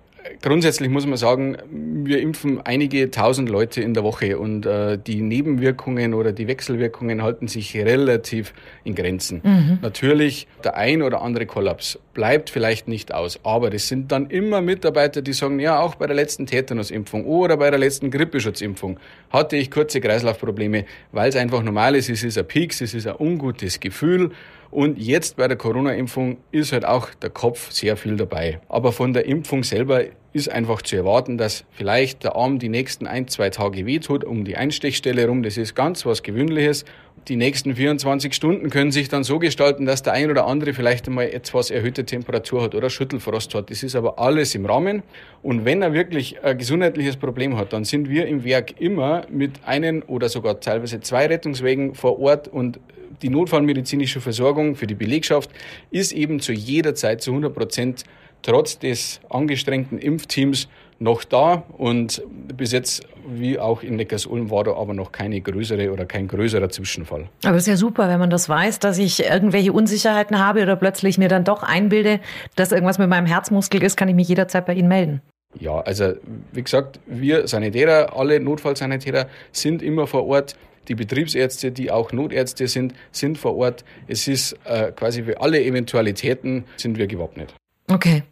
grundsätzlich 0.43 0.89
muss 0.89 1.07
man 1.07 1.17
sagen, 1.17 1.57
wir 1.71 2.21
impfen 2.21 2.61
einige 2.65 3.11
tausend 3.11 3.49
Leute 3.49 3.81
in 3.81 3.95
der 3.95 4.05
Woche 4.05 4.39
und 4.39 4.67
äh, 4.67 4.99
die 4.99 5.23
Nebenwirkungen 5.23 6.15
oder 6.15 6.33
die 6.33 6.47
Wechselwirkungen 6.47 7.23
halten 7.23 7.49
sich 7.49 7.77
relativ 7.77 8.53
in 8.85 8.95
Grenzen. 8.95 9.41
Mhm. 9.43 9.79
Natürlich, 9.83 10.47
der 10.65 10.77
ein 10.77 11.03
oder 11.03 11.23
andere 11.23 11.47
Kollaps 11.47 11.99
bleibt 12.15 12.51
vielleicht 12.51 12.89
nicht 12.89 13.13
aus, 13.13 13.41
aber 13.43 13.71
das 13.71 13.89
sind 13.89 14.13
dann 14.13 14.31
immer 14.31 14.61
Mitarbeiter, 14.61 15.23
die 15.23 15.33
sagen, 15.33 15.61
ja, 15.61 15.81
auch 15.81 15.97
bei 15.97 16.07
der 16.07 16.17
letzten 16.17 16.47
Tetanusimpfung 16.47 17.25
oder 17.25 17.57
bei 17.57 17.71
der 17.71 17.79
letzten 17.79 18.11
Grippeschutzimpfung 18.11 18.99
hatte 19.31 19.57
ich 19.57 19.71
kurze 19.71 20.01
Kreislaufprobleme, 20.01 20.85
weil 21.13 21.29
es 21.29 21.37
einfach 21.37 21.63
normal 21.63 21.95
ist, 21.97 22.09
es 22.09 22.23
ist 22.23 22.39
ein 22.39 22.47
Peaks, 22.47 22.81
es 22.81 22.95
ist 22.95 23.07
ein 23.07 23.17
ungutes 23.19 23.81
Gefühl 23.81 24.31
und 24.71 24.99
jetzt 24.99 25.37
bei 25.37 25.49
der 25.49 25.57
Corona-Impfung 25.57 26.39
ist 26.51 26.73
halt 26.73 26.85
auch 26.85 27.11
der 27.15 27.31
Kopf 27.31 27.71
sehr 27.71 27.97
viel 27.97 28.17
dabei. 28.17 28.61
Aber 28.69 28.93
von 28.93 29.13
der 29.13 29.27
Impfung 29.27 29.63
selber 29.63 30.05
ist 30.33 30.51
einfach 30.51 30.83
zu 30.83 30.97
erwarten, 30.97 31.39
dass 31.39 31.65
vielleicht 31.71 32.25
der 32.25 32.37
Arm 32.37 32.59
die 32.59 32.69
nächsten 32.69 33.07
ein, 33.07 33.27
zwei 33.29 33.49
Tage 33.51 33.87
wehtut, 33.87 34.23
um 34.23 34.45
die 34.45 34.57
Einstechstelle 34.57 35.27
rum. 35.27 35.43
Das 35.43 35.57
ist 35.57 35.75
ganz 35.75 36.05
was 36.05 36.23
Gewöhnliches. 36.23 36.85
Die 37.29 37.35
nächsten 37.35 37.75
24 37.75 38.33
Stunden 38.33 38.71
können 38.71 38.93
sich 38.93 39.09
dann 39.09 39.25
so 39.25 39.41
gestalten, 39.41 39.85
dass 39.85 40.01
der 40.05 40.13
ein 40.13 40.31
oder 40.31 40.47
andere 40.47 40.75
vielleicht 40.75 41.09
einmal 41.09 41.27
etwas 41.27 41.73
erhöhte 41.73 42.05
Temperatur 42.05 42.63
hat 42.63 42.77
oder 42.77 42.89
Schüttelfrost 42.89 43.53
hat. 43.53 43.69
Das 43.69 43.83
ist 43.83 43.97
aber 43.97 44.21
alles 44.21 44.55
im 44.55 44.65
Rahmen. 44.65 45.03
Und 45.43 45.65
wenn 45.65 45.83
er 45.83 45.93
wirklich 45.93 46.45
ein 46.45 46.57
gesundheitliches 46.57 47.17
Problem 47.17 47.57
hat, 47.57 47.73
dann 47.73 47.85
sind 47.85 48.09
wir 48.09 48.29
im 48.29 48.45
Werk 48.45 48.81
immer 48.81 49.27
mit 49.29 49.65
einem 49.65 50.05
oder 50.07 50.29
sogar 50.29 50.61
teilweise 50.61 51.01
zwei 51.01 51.27
Rettungswegen 51.27 51.97
vor 51.97 52.21
Ort 52.21 52.47
und 52.47 52.79
die 53.23 53.29
notfallmedizinische 53.29 54.21
Versorgung 54.21 54.77
für 54.77 54.87
die 54.87 54.95
Belegschaft 54.95 55.51
ist 55.91 56.13
eben 56.13 56.39
zu 56.39 56.53
jeder 56.53 56.95
Zeit 56.95 57.23
zu 57.23 57.33
100 57.33 57.53
Prozent 57.53 58.05
trotz 58.43 58.79
des 58.79 59.21
angestrengten 59.29 59.99
Impfteams 59.99 60.69
noch 60.99 61.25
da 61.25 61.65
und 61.77 62.23
bis 62.57 62.73
jetzt, 62.73 63.07
wie 63.29 63.59
auch 63.59 63.83
in 63.83 63.97
Neckarsulm, 63.97 64.51
war 64.51 64.65
da 64.65 64.75
aber 64.75 64.95
noch 64.95 65.13
keine 65.13 65.41
größere 65.41 65.93
oder 65.93 66.07
kein 66.07 66.29
größerer 66.29 66.69
Zwischenfall. 66.71 67.29
Aber 67.45 67.57
es 67.57 67.65
ist 67.65 67.69
ja 67.69 67.77
super, 67.77 68.09
wenn 68.09 68.19
man 68.19 68.31
das 68.31 68.49
weiß, 68.49 68.79
dass 68.79 68.99
ich 68.99 69.25
irgendwelche 69.25 69.73
Unsicherheiten 69.73 70.39
habe 70.39 70.63
oder 70.63 70.77
plötzlich 70.77 71.19
mir 71.19 71.29
dann 71.29 71.45
doch 71.45 71.63
einbilde, 71.63 72.21
dass 72.55 72.73
irgendwas 72.73 72.99
mit 72.99 73.09
meinem 73.09 73.27
Herzmuskel 73.27 73.83
ist, 73.83 73.97
kann 73.97 74.09
ich 74.09 74.15
mich 74.15 74.29
jederzeit 74.29 74.67
bei 74.67 74.75
Ihnen 74.75 74.89
melden. 74.89 75.21
Ja, 75.59 75.81
also 75.81 76.15
wie 76.53 76.63
gesagt, 76.63 77.01
wir 77.07 77.49
Sanitäter, 77.49 78.17
alle 78.17 78.41
Notfallsanitäter 78.41 79.29
sind 79.53 79.83
immer 79.83 80.07
vor 80.07 80.27
Ort. 80.27 80.57
Die 80.89 80.95
Betriebsärzte, 80.95 81.73
die 81.73 81.91
auch 81.91 82.13
Notärzte 82.13 82.69
sind, 82.69 82.95
sind 83.11 83.39
vor 83.39 83.57
Ort. 83.57 83.85
Es 84.07 84.29
ist 84.29 84.57
äh, 84.65 84.93
quasi 84.93 85.25
für 85.25 85.41
alle 85.41 85.63
Eventualitäten 85.63 86.65
sind 86.77 86.99
wir 86.99 87.07
gewappnet. 87.07 87.55
Okay. 87.89 88.25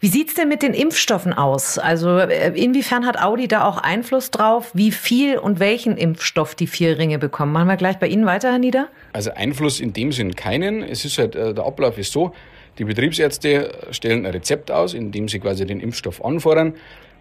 Wie 0.00 0.08
sieht's 0.08 0.34
denn 0.34 0.48
mit 0.48 0.62
den 0.62 0.72
Impfstoffen 0.72 1.34
aus? 1.34 1.78
Also 1.78 2.18
äh, 2.18 2.58
inwiefern 2.58 3.04
hat 3.04 3.20
Audi 3.20 3.48
da 3.48 3.66
auch 3.66 3.76
Einfluss 3.76 4.30
drauf, 4.30 4.70
wie 4.72 4.92
viel 4.92 5.36
und 5.36 5.60
welchen 5.60 5.98
Impfstoff 5.98 6.54
die 6.54 6.66
vier 6.66 6.98
Ringe 6.98 7.18
bekommen? 7.18 7.52
Machen 7.52 7.68
wir 7.68 7.76
gleich 7.76 7.98
bei 7.98 8.06
Ihnen 8.06 8.24
weiter, 8.24 8.50
Herr 8.52 8.58
Nieder? 8.58 8.88
Also 9.12 9.30
Einfluss 9.32 9.78
in 9.78 9.92
dem 9.92 10.10
Sinn 10.10 10.34
keinen. 10.34 10.82
Es 10.82 11.04
ist 11.04 11.18
halt, 11.18 11.36
äh, 11.36 11.52
der 11.52 11.66
Ablauf 11.66 11.98
ist 11.98 12.12
so, 12.12 12.32
die 12.78 12.84
Betriebsärzte 12.84 13.72
stellen 13.90 14.24
ein 14.24 14.32
Rezept 14.32 14.70
aus, 14.70 14.94
in 14.94 15.12
dem 15.12 15.28
sie 15.28 15.38
quasi 15.38 15.66
den 15.66 15.80
Impfstoff 15.80 16.24
anfordern. 16.24 16.74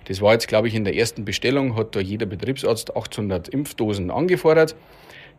Das 0.06 0.22
war 0.22 0.34
jetzt, 0.34 0.48
glaube 0.48 0.70
ich, 0.70 0.76
in 0.76 0.86
der 0.86 0.96
ersten 0.96 1.26
Bestellung, 1.26 1.76
hat 1.76 1.96
da 1.96 2.00
jeder 2.00 2.26
Betriebsarzt 2.26 2.96
800 2.96 3.50
Impfdosen 3.50 4.10
angefordert. 4.10 4.76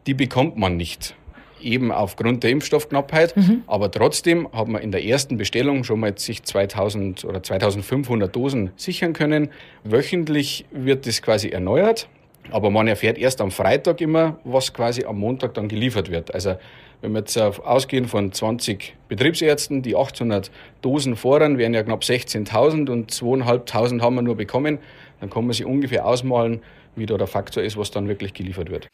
Die 0.07 0.15
bekommt 0.15 0.59
man 0.59 0.77
nicht 0.77 1.17
eben 1.65 1.91
aufgrund 1.93 2.43
der 2.43 2.51
Impfstoffknappheit. 2.51 3.37
Mhm. 3.37 3.63
Aber 3.67 3.91
trotzdem 3.91 4.49
hat 4.53 4.69
man 4.69 4.83
in 4.83 4.93
der 4.93 5.05
ersten 5.05 5.37
Bestellung 5.37 5.85
schon 5.85 6.01
mal 6.01 6.17
sich 6.17 6.43
2000 6.43 7.25
oder 7.25 7.43
2500 7.43 8.35
Dosen 8.35 8.71
sichern 8.77 9.13
können. 9.13 9.51
Wöchentlich 9.83 10.67
wird 10.71 11.07
das 11.07 11.23
quasi 11.23 11.49
erneuert. 11.49 12.09
Aber 12.51 12.71
man 12.71 12.87
erfährt 12.87 13.17
erst 13.17 13.41
am 13.41 13.51
Freitag 13.51 14.01
immer, 14.01 14.39
was 14.45 14.75
quasi 14.75 15.05
am 15.05 15.19
Montag 15.19 15.55
dann 15.55 15.69
geliefert 15.69 16.11
wird. 16.11 16.35
Also 16.35 16.57
wenn 17.01 17.13
wir 17.13 17.21
jetzt 17.21 17.37
ausgehen 17.39 18.07
von 18.07 18.33
20 18.33 18.97
Betriebsärzten, 19.09 19.83
die 19.83 19.97
800 19.97 20.51
Dosen 20.83 21.17
fordern, 21.17 21.59
wären 21.59 21.75
ja 21.75 21.83
knapp 21.83 22.03
16.000 22.03 22.91
und 22.91 23.11
2.500 23.13 24.01
haben 24.01 24.15
wir 24.15 24.23
nur 24.23 24.37
bekommen, 24.37 24.79
dann 25.21 25.31
kann 25.31 25.45
man 25.45 25.53
sich 25.53 25.65
ungefähr 25.65 26.07
ausmalen, 26.07 26.63
wie 26.97 27.07
da 27.07 27.17
der 27.17 27.27
Faktor 27.27 27.63
ist, 27.63 27.77
was 27.77 27.91
dann 27.91 28.09
wirklich 28.09 28.35
geliefert 28.35 28.71
wird. 28.71 28.89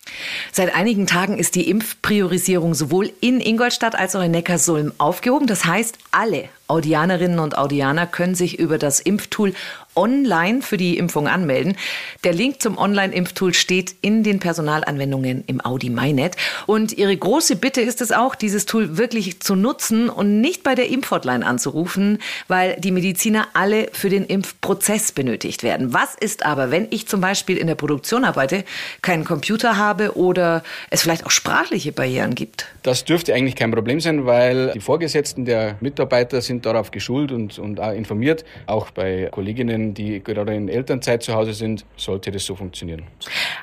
Seit 0.53 0.75
einigen 0.75 1.07
Tagen 1.07 1.39
ist 1.39 1.55
die 1.55 1.69
Impfpriorisierung 1.69 2.75
sowohl 2.75 3.13
in 3.21 3.41
Ingolstadt 3.41 3.95
als 3.95 4.17
auch 4.17 4.23
in 4.23 4.31
Neckarsulm 4.31 4.93
aufgehoben. 4.99 5.47
Das 5.47 5.65
heißt, 5.65 5.99
alle 6.11 6.49
Audianerinnen 6.71 7.41
und 7.41 7.59
Audianer 7.59 8.07
können 8.07 8.35
sich 8.35 8.59
über 8.59 8.79
das 8.79 9.01
Impftool 9.01 9.53
online 9.97 10.63
für 10.63 10.77
die 10.77 10.97
Impfung 10.99 11.27
anmelden. 11.27 11.77
Der 12.25 12.33
Link 12.33 12.63
zum 12.63 12.79
Online-Impftool 12.79 13.55
steht 13.55 13.95
in 14.03 14.23
den 14.23 14.39
Personalanwendungen 14.39 15.45
im 15.47 15.65
Audi 15.65 15.91
MyNet. 15.91 16.37
Und 16.67 16.93
Ihre 16.93 17.17
große 17.17 17.57
Bitte 17.57 17.81
ist 17.81 18.01
es 18.01 18.13
auch, 18.13 18.35
dieses 18.35 18.67
Tool 18.67 18.97
wirklich 18.97 19.41
zu 19.41 19.57
nutzen 19.57 20.09
und 20.09 20.41
nicht 20.41 20.63
bei 20.63 20.75
der 20.75 20.89
Impfhotline 20.89 21.45
anzurufen, 21.45 22.19
weil 22.49 22.77
die 22.79 22.93
Mediziner 22.93 23.49
alle 23.53 23.89
für 23.93 24.09
den 24.09 24.25
Impfprozess 24.25 25.13
benötigt 25.13 25.63
werden. 25.63 25.93
Was 25.93 26.15
ist 26.15 26.47
aber, 26.47 26.71
wenn 26.71 26.87
ich 26.91 27.09
zum 27.09 27.21
Beispiel 27.21 27.57
in 27.57 27.67
der 27.67 27.75
Produktion 27.75 28.25
arbeite, 28.25 28.65
keinen 29.03 29.25
Computer 29.25 29.77
habe 29.77 30.17
oder 30.17 30.63
es 30.91 31.03
vielleicht 31.03 31.27
auch 31.27 31.31
sprachliche 31.31 31.93
Barrieren 31.93 32.35
gibt? 32.35 32.67
Das 32.83 33.05
dürfte 33.05 33.35
eigentlich 33.35 33.57
kein 33.57 33.73
Problem 33.73 34.01
sein, 34.01 34.25
weil 34.25 34.71
die 34.73 34.81
Vorgesetzten 34.81 35.45
der 35.45 35.77
Mitarbeiter 35.81 36.41
sind 36.41 36.60
darauf 36.67 36.91
geschult 36.91 37.33
und, 37.33 37.59
und 37.59 37.81
auch 37.81 37.93
informiert. 37.93 38.45
Auch 38.67 38.91
bei 38.91 39.29
Kolleginnen, 39.31 39.95
die 39.95 40.23
gerade 40.23 40.55
in 40.55 40.69
Elternzeit 40.69 41.23
zu 41.23 41.35
Hause 41.35 41.53
sind, 41.53 41.85
sollte 41.97 42.31
das 42.31 42.45
so 42.45 42.55
funktionieren. 42.55 43.03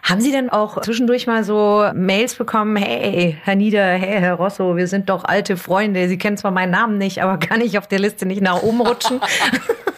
Haben 0.03 0.21
Sie 0.21 0.31
denn 0.31 0.49
auch 0.49 0.81
zwischendurch 0.81 1.27
mal 1.27 1.43
so 1.43 1.89
Mails 1.93 2.35
bekommen, 2.35 2.75
hey, 2.75 3.37
Herr 3.43 3.55
Nieder, 3.55 3.85
hey, 3.85 4.19
Herr 4.19 4.35
Rosso, 4.35 4.75
wir 4.75 4.87
sind 4.87 5.09
doch 5.09 5.23
alte 5.23 5.57
Freunde. 5.57 6.07
Sie 6.07 6.17
kennen 6.17 6.37
zwar 6.37 6.51
meinen 6.51 6.71
Namen 6.71 6.97
nicht, 6.97 7.21
aber 7.21 7.37
kann 7.37 7.61
ich 7.61 7.77
auf 7.77 7.87
der 7.87 7.99
Liste 7.99 8.25
nicht 8.25 8.41
nach 8.41 8.61
oben 8.63 8.81
rutschen? 8.81 9.19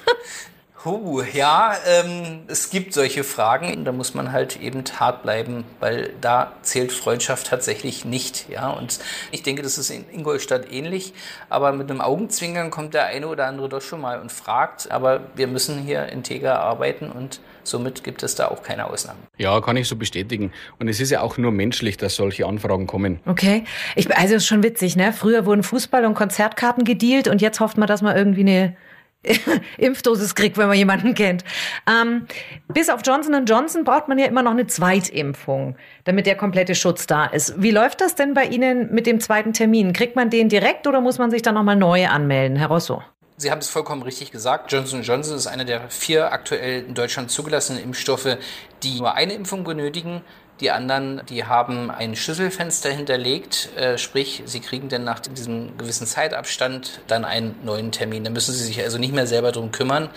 Huh, 0.86 1.24
ja, 1.34 1.76
ähm, 1.86 2.44
es 2.48 2.70
gibt 2.70 2.94
solche 2.94 3.26
Fragen. 3.26 3.84
Da 3.84 3.92
muss 3.92 4.14
man 4.14 4.32
halt 4.32 4.62
eben 4.62 4.84
hart 4.98 5.24
bleiben, 5.24 5.66
weil 5.82 6.14
da 6.22 6.54
zählt 6.62 6.94
Freundschaft 6.94 7.48
tatsächlich 7.48 8.06
nicht. 8.06 8.48
Ja, 8.50 8.70
und 8.70 9.00
ich 9.32 9.44
denke, 9.44 9.62
das 9.62 9.78
ist 9.78 9.90
in 9.90 10.06
Ingolstadt 10.10 10.72
ähnlich. 10.72 11.14
Aber 11.50 11.74
mit 11.74 11.92
einem 11.92 12.00
Augenzwinkern 12.00 12.72
kommt 12.72 12.94
der 12.94 13.08
eine 13.08 13.28
oder 13.28 13.48
andere 13.48 13.68
doch 13.68 13.82
schon 13.82 14.00
mal 14.00 14.22
und 14.22 14.32
fragt. 14.32 14.90
Aber 14.90 15.22
wir 15.36 15.48
müssen 15.48 15.80
hier 15.80 16.06
integer 16.08 16.62
arbeiten 16.62 17.12
und 17.12 17.42
somit 17.64 18.06
gibt 18.06 18.24
es 18.24 18.36
da 18.36 18.48
auch 18.48 18.64
keine 18.64 18.90
Ausnahmen. 18.90 19.20
Ja, 19.38 19.60
kann 19.60 19.76
ich 19.76 19.88
so 19.90 19.98
bestätigen. 19.98 20.54
Und 20.80 20.88
es 20.88 21.02
ist 21.02 21.10
ja 21.12 21.20
auch 21.22 21.38
nur 21.38 21.52
menschlich, 21.52 21.98
dass 21.98 22.16
solche 22.16 22.46
Anfragen 22.46 22.88
kommen. 22.88 23.20
Okay. 23.26 23.66
Ich, 23.98 24.16
also 24.16 24.36
ist 24.36 24.48
schon 24.48 24.64
witzig, 24.64 24.96
ne? 24.96 25.12
Früher 25.12 25.46
wurden 25.46 25.62
Fußball- 25.62 26.06
und 26.06 26.14
Konzertkarten 26.14 26.86
gedealt 26.86 27.28
und 27.28 27.42
jetzt 27.42 27.60
hofft 27.60 27.78
man, 27.78 27.88
dass 27.88 28.02
man 28.02 28.16
irgendwie 28.16 28.42
eine 28.42 28.78
Impfdosis 29.78 30.36
kriegt, 30.36 30.58
wenn 30.58 30.68
man 30.68 30.78
jemanden 30.78 31.14
kennt. 31.14 31.44
Ähm, 31.90 32.26
bis 32.68 32.90
auf 32.90 33.02
Johnson 33.06 33.46
Johnson 33.46 33.84
braucht 33.84 34.08
man 34.08 34.18
ja 34.18 34.26
immer 34.26 34.44
noch 34.44 34.52
eine 34.52 34.68
Zweitimpfung, 34.68 35.76
damit 36.06 36.26
der 36.26 36.36
komplette 36.36 36.76
Schutz 36.76 37.06
da 37.08 37.26
ist. 37.26 37.62
Wie 37.62 37.72
läuft 37.72 38.02
das 38.02 38.16
denn 38.16 38.34
bei 38.34 38.46
Ihnen 38.46 38.94
mit 38.94 39.08
dem 39.08 39.20
zweiten 39.20 39.54
Termin? 39.54 39.94
Kriegt 39.94 40.16
man 40.16 40.30
den 40.30 40.50
direkt 40.50 40.88
oder 40.88 41.02
muss 41.02 41.18
man 41.18 41.32
sich 41.32 41.42
dann 41.42 41.56
nochmal 41.56 41.76
neu 41.76 42.08
anmelden, 42.08 42.58
Herr 42.58 42.68
Rosso? 42.70 43.04
Sie 43.38 43.52
haben 43.52 43.60
es 43.60 43.70
vollkommen 43.70 44.02
richtig 44.02 44.32
gesagt. 44.32 44.72
Johnson 44.72 45.02
Johnson 45.02 45.38
ist 45.38 45.48
einer 45.48 45.64
der 45.64 45.90
vier 45.90 46.34
aktuell 46.34 46.84
in 46.84 46.94
Deutschland 46.94 47.32
zugelassenen 47.32 47.82
Impfstoffe, 47.82 48.38
die 48.84 49.00
nur 49.00 49.14
eine 49.14 49.34
Impfung 49.34 49.64
benötigen. 49.64 50.22
Die 50.62 50.72
anderen, 50.72 51.22
die 51.30 51.46
haben 51.46 51.90
ein 51.90 52.16
Schlüsselfenster 52.16 52.90
hinterlegt, 52.90 53.70
äh, 53.78 53.98
sprich, 53.98 54.44
sie 54.46 54.60
kriegen 54.60 54.90
dann 54.90 55.06
nach 55.06 55.20
diesem 55.20 55.78
gewissen 55.78 56.06
Zeitabstand 56.06 57.00
dann 57.08 57.24
einen 57.24 57.56
neuen 57.64 57.92
Termin. 57.92 58.26
Da 58.26 58.30
müssen 58.30 58.54
sie 58.54 58.66
sich 58.66 58.82
also 58.82 58.98
nicht 58.98 59.14
mehr 59.14 59.26
selber 59.26 59.54
drum 59.54 59.72
kümmern, 59.72 60.10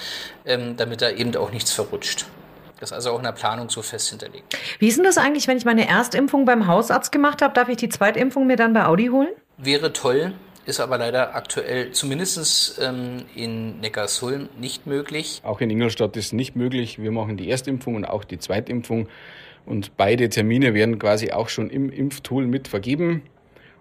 ähm, 0.44 0.76
damit 0.76 1.00
da 1.00 1.10
eben 1.10 1.36
auch 1.36 1.52
nichts 1.52 1.72
verrutscht. 1.72 2.26
Das 2.80 2.90
ist 2.90 2.94
also 2.94 3.12
auch 3.12 3.18
in 3.18 3.24
der 3.24 3.32
Planung 3.32 3.70
so 3.70 3.80
fest 3.80 4.10
hinterlegt. 4.10 4.58
Wie 4.80 4.88
ist 4.88 4.96
denn 4.96 5.04
das 5.04 5.16
eigentlich, 5.16 5.46
wenn 5.46 5.56
ich 5.56 5.64
meine 5.64 5.86
Erstimpfung 5.86 6.44
beim 6.44 6.66
Hausarzt 6.66 7.12
gemacht 7.12 7.40
habe? 7.40 7.54
Darf 7.54 7.68
ich 7.68 7.76
die 7.76 7.88
Zweitimpfung 7.88 8.48
mir 8.48 8.56
dann 8.56 8.72
bei 8.72 8.84
Audi 8.86 9.06
holen? 9.06 9.28
Wäre 9.56 9.92
toll, 9.92 10.32
ist 10.64 10.80
aber 10.80 10.98
leider 10.98 11.36
aktuell 11.36 11.92
zumindest 11.92 12.80
ähm, 12.82 13.24
in 13.36 13.78
Neckarsulm 13.78 14.48
nicht 14.58 14.88
möglich. 14.88 15.40
Auch 15.44 15.60
in 15.60 15.70
Ingolstadt 15.70 16.16
ist 16.16 16.32
nicht 16.32 16.56
möglich. 16.56 17.00
Wir 17.00 17.12
machen 17.12 17.36
die 17.36 17.48
Erstimpfung 17.48 17.94
und 17.94 18.04
auch 18.04 18.24
die 18.24 18.40
Zweitimpfung. 18.40 19.06
Und 19.66 19.96
beide 19.96 20.28
Termine 20.28 20.74
werden 20.74 20.98
quasi 20.98 21.30
auch 21.30 21.48
schon 21.48 21.70
im 21.70 21.90
Impftool 21.90 22.46
mit 22.46 22.68
vergeben. 22.68 23.22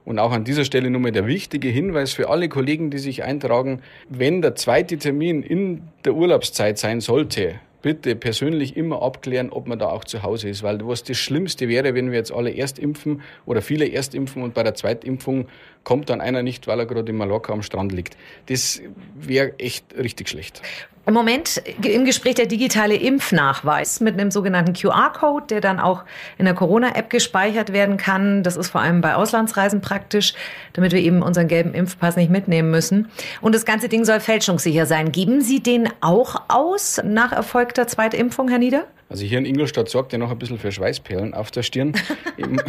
Und 0.04 0.20
auch 0.20 0.32
an 0.32 0.44
dieser 0.44 0.66
Stelle 0.66 0.90
nochmal 0.90 1.12
der 1.12 1.28
wichtige 1.28 1.70
Hinweis 1.70 2.14
für 2.14 2.30
alle 2.30 2.50
Kollegen, 2.50 2.90
die 2.90 2.98
sich 2.98 3.24
eintragen, 3.24 3.82
wenn 4.10 4.42
der 4.42 4.56
zweite 4.56 4.98
Termin 4.98 5.44
in 5.44 5.84
der 6.06 6.16
Urlaubszeit 6.16 6.78
sein 6.80 7.02
sollte, 7.02 7.60
bitte 7.82 8.16
persönlich 8.16 8.78
immer 8.78 9.02
abklären, 9.02 9.50
ob 9.50 9.68
man 9.68 9.80
da 9.80 9.90
auch 9.90 10.04
zu 10.04 10.24
Hause 10.24 10.50
ist. 10.50 10.64
Weil 10.64 10.80
was 10.88 11.04
das 11.04 11.18
Schlimmste 11.18 11.68
wäre, 11.68 11.94
wenn 11.94 12.12
wir 12.12 12.18
jetzt 12.18 12.32
alle 12.32 12.52
erst 12.52 12.80
impfen 12.80 13.22
oder 13.46 13.62
viele 13.62 13.86
erst 13.86 14.16
impfen 14.16 14.44
und 14.44 14.54
bei 14.54 14.64
der 14.64 14.76
Zweitimpfung 14.76 15.48
kommt 15.84 16.10
dann 16.10 16.22
einer 16.22 16.44
nicht, 16.44 16.68
weil 16.68 16.80
er 16.80 16.86
gerade 16.86 17.12
in 17.12 17.18
Mallorca 17.18 17.54
am 17.54 17.64
Strand 17.64 17.92
liegt. 17.92 18.18
Das 18.48 18.82
wäre 19.16 19.58
echt 19.60 19.96
richtig 19.98 20.30
schlecht. 20.30 20.62
Im 21.08 21.16
Moment 21.16 21.64
im 21.84 22.06
Gespräch 22.06 22.36
der 22.36 22.46
digitale 22.46 22.96
Impfnachweis 22.96 24.02
mit 24.02 24.20
einem 24.20 24.30
sogenannten 24.30 24.74
QR-Code, 24.74 25.48
der 25.50 25.60
dann 25.60 25.80
auch 25.80 26.04
in 26.38 26.46
der 26.46 26.54
Corona-App 26.54 27.10
gespeichert 27.10 27.74
werden 27.74 27.98
kann. 27.98 28.44
Das 28.44 28.56
ist 28.56 28.70
vor 28.70 28.82
allem 28.82 29.02
bei 29.02 29.16
Auslandsreisen 29.16 29.82
praktisch, 29.82 30.36
damit 30.74 30.92
wir 30.92 31.00
eben 31.00 31.24
unseren 31.24 31.48
gelben 31.48 31.74
Impfpass 31.74 32.18
nicht 32.18 32.30
mitnehmen 32.30 32.70
müssen. 32.70 33.10
Und 33.42 33.56
das 33.56 33.66
ganze 33.66 33.90
Ding 33.90 34.06
soll 34.06 34.20
fälschungssicher 34.20 34.86
sein. 34.86 35.12
Geben 35.12 35.42
Sie 35.42 35.62
den 35.62 35.90
auch 36.02 36.44
aus 36.50 37.02
nach 37.04 37.32
erfolgter 37.32 37.88
Zweitimpfung, 37.88 38.48
Herr 38.50 38.60
Nieder? 38.60 38.86
Also 39.10 39.26
hier 39.26 39.40
in 39.40 39.46
Ingolstadt 39.46 39.90
sorgt 39.90 40.14
er 40.14 40.20
noch 40.20 40.30
ein 40.30 40.38
bisschen 40.38 40.60
für 40.60 40.72
Schweißperlen 40.72 41.34
auf 41.34 41.50
der 41.50 41.64
Stirn. 41.64 41.94
Im, 42.38 42.62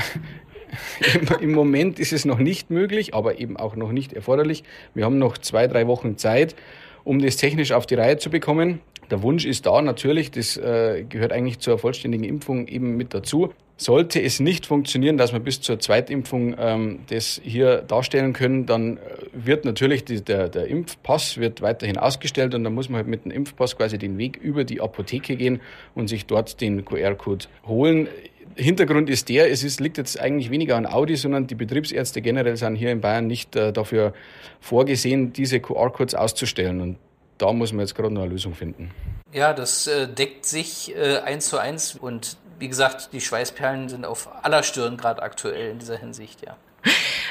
im, 1.15 1.29
Im, 1.41 1.53
Moment 1.53 2.01
ist 2.01 2.15
es 2.15 2.25
noch 2.25 2.39
nicht 2.39 2.71
möglich, 2.71 3.15
aber 3.15 3.39
eben 3.39 3.59
auch 3.59 3.77
noch 3.77 3.93
nicht 3.93 4.15
erforderlich. 4.15 4.65
Wir 4.95 5.05
haben 5.05 5.19
noch 5.19 5.37
zwei, 5.37 5.67
drei 5.67 5.87
Wochen 5.87 6.17
Zeit 6.17 6.57
um 7.05 7.21
das 7.21 7.37
technisch 7.37 7.73
auf 7.73 7.87
die 7.87 7.95
Reihe 7.95 8.19
zu 8.19 8.31
bekommen. 8.31 8.81
Der 9.11 9.23
Wunsch 9.23 9.45
ist 9.45 9.67
da 9.67 9.83
natürlich, 9.83 10.31
das 10.31 10.57
äh, 10.57 11.05
gehört 11.09 11.33
eigentlich 11.33 11.59
zur 11.59 11.79
vollständigen 11.79 12.25
Impfung 12.25 12.67
eben 12.67 12.97
mit 12.97 13.13
dazu. 13.13 13.53
Sollte 13.77 14.23
es 14.23 14.39
nicht 14.39 14.65
funktionieren, 14.65 15.17
dass 15.17 15.33
wir 15.33 15.41
bis 15.41 15.61
zur 15.61 15.81
Zweitimpfung 15.81 16.55
ähm, 16.59 17.01
das 17.09 17.41
hier 17.43 17.79
darstellen 17.83 18.33
können, 18.33 18.65
dann 18.65 18.97
äh, 18.97 19.01
wird 19.33 19.65
natürlich 19.65 20.05
die, 20.05 20.23
der, 20.23 20.49
der 20.49 20.67
Impfpass 20.67 21.37
wird 21.39 21.63
weiterhin 21.63 21.99
ausgestellt 21.99 22.55
und 22.55 22.65
dann 22.65 22.75
muss 22.75 22.89
man 22.89 22.99
halt 22.99 23.09
mit 23.09 23.25
dem 23.25 23.33
Impfpass 23.33 23.77
quasi 23.77 23.99
den 23.99 24.19
Weg 24.19 24.37
über 24.37 24.65
die 24.65 24.81
Apotheke 24.81 25.37
gehen 25.37 25.61
und 25.95 26.09
sich 26.09 26.27
dort 26.27 26.61
den 26.61 26.85
QR-Code 26.85 27.47
holen. 27.67 28.09
Hintergrund 28.55 29.09
ist 29.09 29.29
der, 29.29 29.51
es 29.51 29.65
ist, 29.65 29.81
liegt 29.81 29.99
jetzt 29.99 30.19
eigentlich 30.21 30.51
weniger 30.51 30.77
an 30.77 30.87
Audi, 30.87 31.17
sondern 31.17 31.47
die 31.47 31.55
Betriebsärzte 31.55 32.21
generell 32.21 32.57
sind 32.57 32.77
hier 32.77 32.91
in 32.91 33.01
Bayern 33.01 33.27
nicht 33.27 33.57
äh, 33.57 33.73
dafür 33.73 34.13
vorgesehen, 34.61 35.33
diese 35.33 35.61
QR-Codes 35.61 36.15
auszustellen. 36.15 36.81
Und 36.81 36.99
da 37.39 37.53
muss 37.53 37.73
man 37.73 37.81
jetzt 37.81 37.95
gerade 37.95 38.13
noch 38.13 38.23
eine 38.23 38.31
Lösung 38.31 38.55
finden. 38.55 38.91
Ja, 39.33 39.53
das 39.53 39.87
äh, 39.87 40.07
deckt 40.07 40.45
sich 40.45 40.95
äh, 40.95 41.19
eins 41.19 41.49
zu 41.49 41.59
eins. 41.59 41.95
Und 41.95 42.37
wie 42.59 42.69
gesagt, 42.69 43.11
die 43.13 43.21
Schweißperlen 43.21 43.89
sind 43.89 44.05
auf 44.05 44.29
aller 44.45 44.63
Stirn 44.63 44.97
gerade 44.97 45.23
aktuell 45.23 45.71
in 45.71 45.79
dieser 45.79 45.97
Hinsicht, 45.97 46.45
ja. 46.45 46.57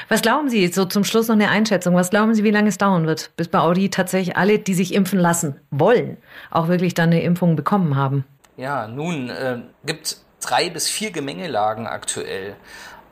Was 0.08 0.20
glauben 0.20 0.50
Sie, 0.50 0.66
so 0.68 0.84
zum 0.84 1.04
Schluss 1.04 1.28
noch 1.28 1.34
eine 1.34 1.48
Einschätzung, 1.48 1.94
was 1.94 2.10
glauben 2.10 2.34
Sie, 2.34 2.44
wie 2.44 2.50
lange 2.50 2.68
es 2.68 2.76
dauern 2.76 3.06
wird, 3.06 3.30
bis 3.36 3.48
bei 3.48 3.60
Audi 3.60 3.88
tatsächlich 3.88 4.36
alle, 4.36 4.58
die 4.58 4.74
sich 4.74 4.92
impfen 4.94 5.18
lassen 5.18 5.60
wollen, 5.70 6.18
auch 6.50 6.68
wirklich 6.68 6.94
dann 6.94 7.10
eine 7.10 7.22
Impfung 7.22 7.56
bekommen 7.56 7.96
haben? 7.96 8.24
Ja, 8.56 8.86
nun 8.88 9.30
äh, 9.30 9.58
gibt 9.86 10.18
drei 10.42 10.70
bis 10.70 10.88
vier 10.88 11.10
Gemengelagen 11.10 11.86
aktuell. 11.86 12.56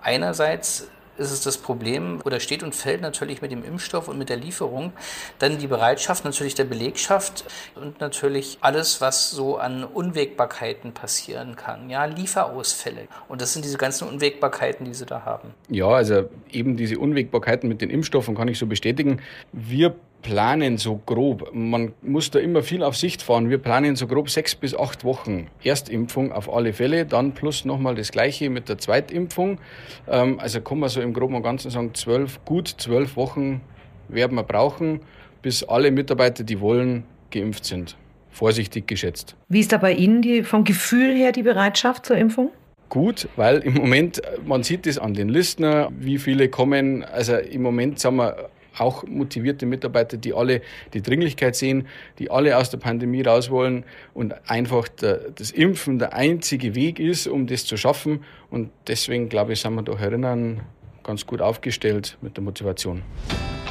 Einerseits 0.03 0.89
ist 1.21 1.31
es 1.31 1.43
das 1.43 1.59
Problem 1.59 2.21
oder 2.25 2.41
steht 2.41 2.63
und 2.63 2.75
fällt 2.75 3.03
natürlich 3.03 3.43
mit 3.43 3.53
dem 3.53 3.63
Impfstoff 3.63 4.09
und 4.09 4.19
mit 4.19 4.31
der 4.31 4.39
Lieferung. 4.39 4.93
Dann 5.39 5.59
die 5.59 5.67
Bereitschaft 5.67 6.25
natürlich 6.25 6.55
der 6.55 6.65
Belegschaft 6.65 7.45
und 7.75 8.01
natürlich 8.01 8.59
alles, 8.63 9.01
was 9.01 9.31
so 9.31 9.59
an 9.59 9.85
Unwägbarkeiten 9.85 10.93
passieren 10.93 11.57
kann. 11.57 11.91
Ja, 11.91 12.07
Lieferausfälle. 12.07 13.07
Und 13.29 13.43
das 13.43 13.53
sind 13.53 13.65
diese 13.65 13.77
ganzen 13.77 14.09
Unwägbarkeiten, 14.09 14.87
die 14.87 14.95
sie 14.95 15.07
da 15.07 15.25
haben. 15.25 15.51
Ja, 15.69 15.89
also 15.89 16.29
eben 16.51 16.77
diese 16.77 16.99
Unwägbarkeiten 16.99 17.69
mit 17.69 17.83
den 17.83 17.91
Impfstoffen 17.91 18.35
kann 18.35 18.49
ich 18.49 18.59
so 18.59 18.67
bestätigen. 18.67 19.21
Wir 19.53 19.95
planen 20.23 20.79
so 20.79 21.01
grob, 21.05 21.51
man 21.55 21.93
muss 22.03 22.31
da 22.31 22.39
immer 22.39 22.63
viel 22.63 22.83
auf 22.83 22.97
Sicht 22.97 23.23
fahren, 23.23 23.51
wir 23.51 23.59
planen 23.59 23.97
so 23.97 24.07
grob 24.07 24.31
sechs 24.31 24.55
bis 24.55 24.75
acht 24.75 25.05
Wochen 25.05 25.49
Erstimpfung 25.63 26.33
auf 26.33 26.53
alle 26.53 26.73
Fälle, 26.73 27.07
dann 27.07 27.33
plus 27.33 27.65
nochmal 27.65 27.95
das 27.95 28.13
gleiche 28.13 28.51
mit 28.51 28.69
der 28.69 28.79
Zweitimpfung. 28.79 29.59
Ähm, 30.09 30.39
also 30.41 30.61
kann 30.61 30.79
man 30.79 30.89
so 30.89 31.01
im 31.01 31.13
Groben 31.13 31.35
und 31.35 31.43
Ganzen 31.43 31.71
sagen, 31.71 31.95
zwölf, 31.95 32.45
gut 32.45 32.69
zwölf 32.69 33.17
Wochen 33.17 33.61
werden 34.09 34.37
wir 34.37 34.45
brauchen, 34.45 35.01
bis 35.43 35.63
alle 35.63 35.91
Mitarbeiter, 35.91 36.45
die 36.45 36.61
wollen, 36.61 37.05
geimpft 37.31 37.65
sind. 37.65 37.97
Vorsichtig 38.31 38.87
geschätzt. 38.87 39.37
Wie 39.49 39.61
ist 39.61 39.73
da 39.73 39.79
bei 39.79 39.93
Ihnen 39.93 40.23
die, 40.23 40.45
vom 40.45 40.65
Gefühl 40.65 41.15
her 41.15 41.33
die 41.33 41.43
Bereitschaft 41.43 42.07
zur 42.07 42.17
Impfung? 42.17 42.51
gut, 42.91 43.29
weil 43.37 43.59
im 43.61 43.75
Moment, 43.75 44.21
man 44.45 44.63
sieht 44.63 44.87
es 44.87 44.99
an 44.99 45.15
den 45.15 45.31
Listen, 45.31 45.87
wie 45.99 46.19
viele 46.19 46.51
kommen. 46.51 47.03
Also 47.03 47.37
im 47.37 47.63
Moment 47.63 47.99
sind 48.01 48.17
wir 48.17 48.51
auch 48.79 49.05
motivierte 49.05 49.67
Mitarbeiter, 49.67 50.17
die 50.17 50.35
alle 50.35 50.63
die 50.95 51.03
Dringlichkeit 51.03 51.57
sehen, 51.57 51.87
die 52.19 52.31
alle 52.31 52.57
aus 52.57 52.71
der 52.71 52.79
Pandemie 52.79 53.23
raus 53.23 53.51
wollen 53.51 53.85
und 54.15 54.35
einfach 54.49 54.89
der, 54.89 55.31
das 55.35 55.51
Impfen 55.51 55.99
der 55.99 56.15
einzige 56.15 56.75
Weg 56.75 56.99
ist, 56.99 57.27
um 57.27 57.47
das 57.47 57.65
zu 57.65 57.77
schaffen. 57.77 58.25
Und 58.51 58.71
deswegen, 58.87 59.29
glaube 59.29 59.53
ich, 59.53 59.61
sind 59.61 59.75
wir 59.75 59.83
da 59.83 59.97
herinnen 59.97 60.61
ganz 61.03 61.27
gut 61.27 61.41
aufgestellt 61.41 62.19
mit 62.21 62.37
der 62.37 62.45
Motivation. 62.45 63.03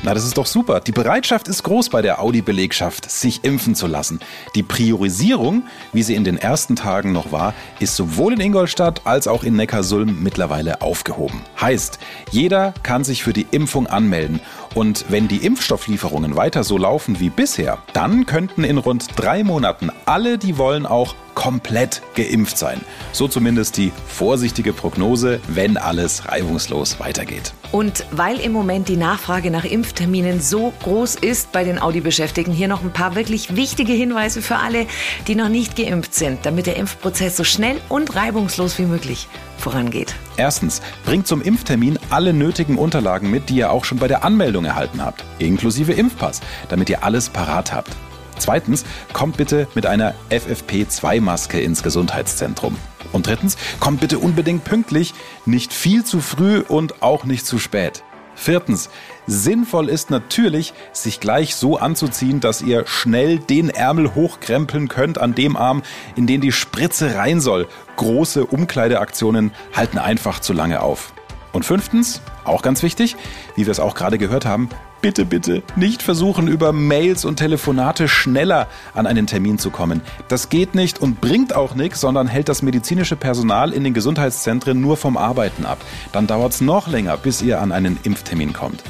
Na, 0.01 0.13
das 0.13 0.24
ist 0.24 0.38
doch 0.38 0.46
super. 0.46 0.79
Die 0.79 0.94
Bereitschaft 0.94 1.50
ist 1.50 1.63
groß 1.63 1.89
bei 1.89 2.01
der 2.01 2.22
Audi-Belegschaft, 2.22 3.12
sich 3.12 3.44
impfen 3.44 3.75
zu 3.75 3.86
lassen. 3.86 4.22
Die 4.56 4.63
Priorisierung, 4.63 5.63
wie 5.91 6.03
sie 6.03 6.15
in 6.15 6.24
den 6.24 6.38
ersten 6.38 6.77
Tagen 6.77 7.12
noch 7.12 7.34
war, 7.34 7.53
ist 7.82 7.98
sowohl 7.98 8.34
in 8.34 8.39
Ingolstadt 8.39 9.06
als 9.06 9.27
auch 9.27 9.44
in 9.44 9.58
Neckarsulm 9.58 10.24
mittlerweile 10.24 10.82
aufgehoben. 10.82 11.41
Heißt, 11.60 12.00
jeder 12.32 12.74
kann 12.82 13.03
sich 13.03 13.24
für 13.24 13.34
die 13.34 13.46
Impfung 13.51 13.88
anmelden. 13.88 14.39
Und 14.75 15.05
wenn 15.09 15.27
die 15.27 15.45
Impfstofflieferungen 15.45 16.35
weiter 16.35 16.63
so 16.63 16.77
laufen 16.77 17.19
wie 17.19 17.29
bisher, 17.29 17.79
dann 17.93 18.25
könnten 18.25 18.63
in 18.63 18.77
rund 18.77 19.07
drei 19.15 19.43
Monaten 19.43 19.89
alle, 20.05 20.38
die 20.38 20.57
wollen, 20.57 20.85
auch 20.85 21.15
komplett 21.33 22.01
geimpft 22.15 22.57
sein. 22.57 22.81
So 23.13 23.27
zumindest 23.27 23.77
die 23.77 23.93
vorsichtige 24.07 24.73
Prognose, 24.73 25.39
wenn 25.47 25.77
alles 25.77 26.27
reibungslos 26.27 26.99
weitergeht. 26.99 27.53
Und 27.71 28.05
weil 28.11 28.39
im 28.39 28.51
Moment 28.51 28.89
die 28.89 28.97
Nachfrage 28.97 29.49
nach 29.49 29.63
Impfterminen 29.63 30.41
so 30.41 30.73
groß 30.83 31.15
ist 31.15 31.51
bei 31.51 31.63
den 31.63 31.79
Audi-Beschäftigten, 31.79 32.53
hier 32.53 32.67
noch 32.67 32.83
ein 32.83 32.91
paar 32.91 33.15
wirklich 33.15 33.55
wichtige 33.55 33.93
Hinweise 33.93 34.41
für 34.41 34.57
alle, 34.57 34.85
die 35.27 35.35
noch 35.35 35.49
nicht 35.49 35.77
geimpft 35.77 36.13
sind, 36.13 36.45
damit 36.45 36.65
der 36.65 36.75
Impfprozess 36.75 37.38
so 37.38 37.43
schnell 37.43 37.77
und 37.88 38.15
reibungslos 38.15 38.77
wie 38.77 38.85
möglich 38.85 39.27
vorangeht. 39.59 40.15
Erstens, 40.37 40.81
bringt 41.05 41.27
zum 41.27 41.41
Impftermin 41.41 41.99
alle 42.09 42.33
nötigen 42.33 42.77
Unterlagen 42.77 43.29
mit, 43.29 43.49
die 43.49 43.57
ihr 43.57 43.71
auch 43.71 43.85
schon 43.85 43.99
bei 43.99 44.07
der 44.07 44.23
Anmeldung 44.23 44.65
erhalten 44.65 45.03
habt, 45.03 45.23
inklusive 45.37 45.93
Impfpass, 45.93 46.41
damit 46.69 46.89
ihr 46.89 47.03
alles 47.03 47.29
parat 47.29 47.73
habt. 47.73 47.95
Zweitens, 48.37 48.85
kommt 49.11 49.37
bitte 49.37 49.67
mit 49.75 49.85
einer 49.85 50.15
FFP2-Maske 50.29 51.59
ins 51.59 51.83
Gesundheitszentrum. 51.83 52.77
Und 53.11 53.27
drittens, 53.27 53.57
kommt 53.79 54.01
bitte 54.01 54.19
unbedingt 54.19 54.63
pünktlich, 54.63 55.13
nicht 55.45 55.73
viel 55.73 56.03
zu 56.03 56.21
früh 56.21 56.59
und 56.59 57.01
auch 57.01 57.25
nicht 57.25 57.45
zu 57.45 57.59
spät. 57.59 58.03
Viertens, 58.35 58.89
sinnvoll 59.29 59.89
ist 59.89 60.09
natürlich, 60.09 60.74
sich 60.91 61.19
gleich 61.19 61.55
so 61.55 61.77
anzuziehen, 61.77 62.39
dass 62.39 62.62
ihr 62.62 62.86
schnell 62.88 63.39
den 63.39 63.69
Ärmel 63.69 64.15
hochkrempeln 64.15 64.88
könnt 64.88 65.19
an 65.19 65.36
dem 65.36 65.55
Arm, 65.55 65.83
in 66.15 66.27
den 66.27 66.41
die 66.41 66.51
Spritze 66.51 67.15
rein 67.15 67.39
soll. 67.39 67.67
Große 67.95 68.45
Umkleideaktionen 68.45 69.51
halten 69.74 69.98
einfach 69.98 70.39
zu 70.39 70.53
lange 70.53 70.81
auf. 70.81 71.13
Und 71.51 71.65
fünftens, 71.65 72.21
auch 72.43 72.62
ganz 72.62 72.83
wichtig, 72.83 73.15
wie 73.55 73.65
wir 73.65 73.71
es 73.71 73.79
auch 73.79 73.95
gerade 73.95 74.17
gehört 74.17 74.45
haben, 74.45 74.69
bitte, 75.01 75.25
bitte 75.25 75.63
nicht 75.75 76.01
versuchen, 76.01 76.48
über 76.48 76.74
Mails 76.74 77.25
und 77.25 77.38
Telefonate 77.38 78.08
schneller 78.08 78.68
an 78.94 79.08
einen 79.08 79.27
Termin 79.27 79.58
zu 79.58 79.70
kommen. 79.70 80.01
Das 80.27 80.50
geht 80.50 80.75
nicht 80.75 81.01
und 81.01 81.22
bringt 81.22 81.56
auch 81.56 81.75
nichts, 81.75 82.01
sondern 82.01 82.27
hält 82.27 82.50
das 82.50 82.62
medizinische 82.62 83.15
Personal 83.15 83.74
in 83.74 83.84
den 83.84 83.94
Gesundheitszentren 83.94 84.79
nur 84.79 84.98
vom 84.98 85.18
Arbeiten 85.18 85.65
ab. 85.65 85.79
Dann 86.12 86.27
dauert 86.27 86.53
es 86.53 86.62
noch 86.62 86.88
länger, 86.88 87.18
bis 87.18 87.41
ihr 87.41 87.62
an 87.62 87.72
einen 87.72 88.00
Impftermin 88.03 88.53
kommt. 88.53 88.84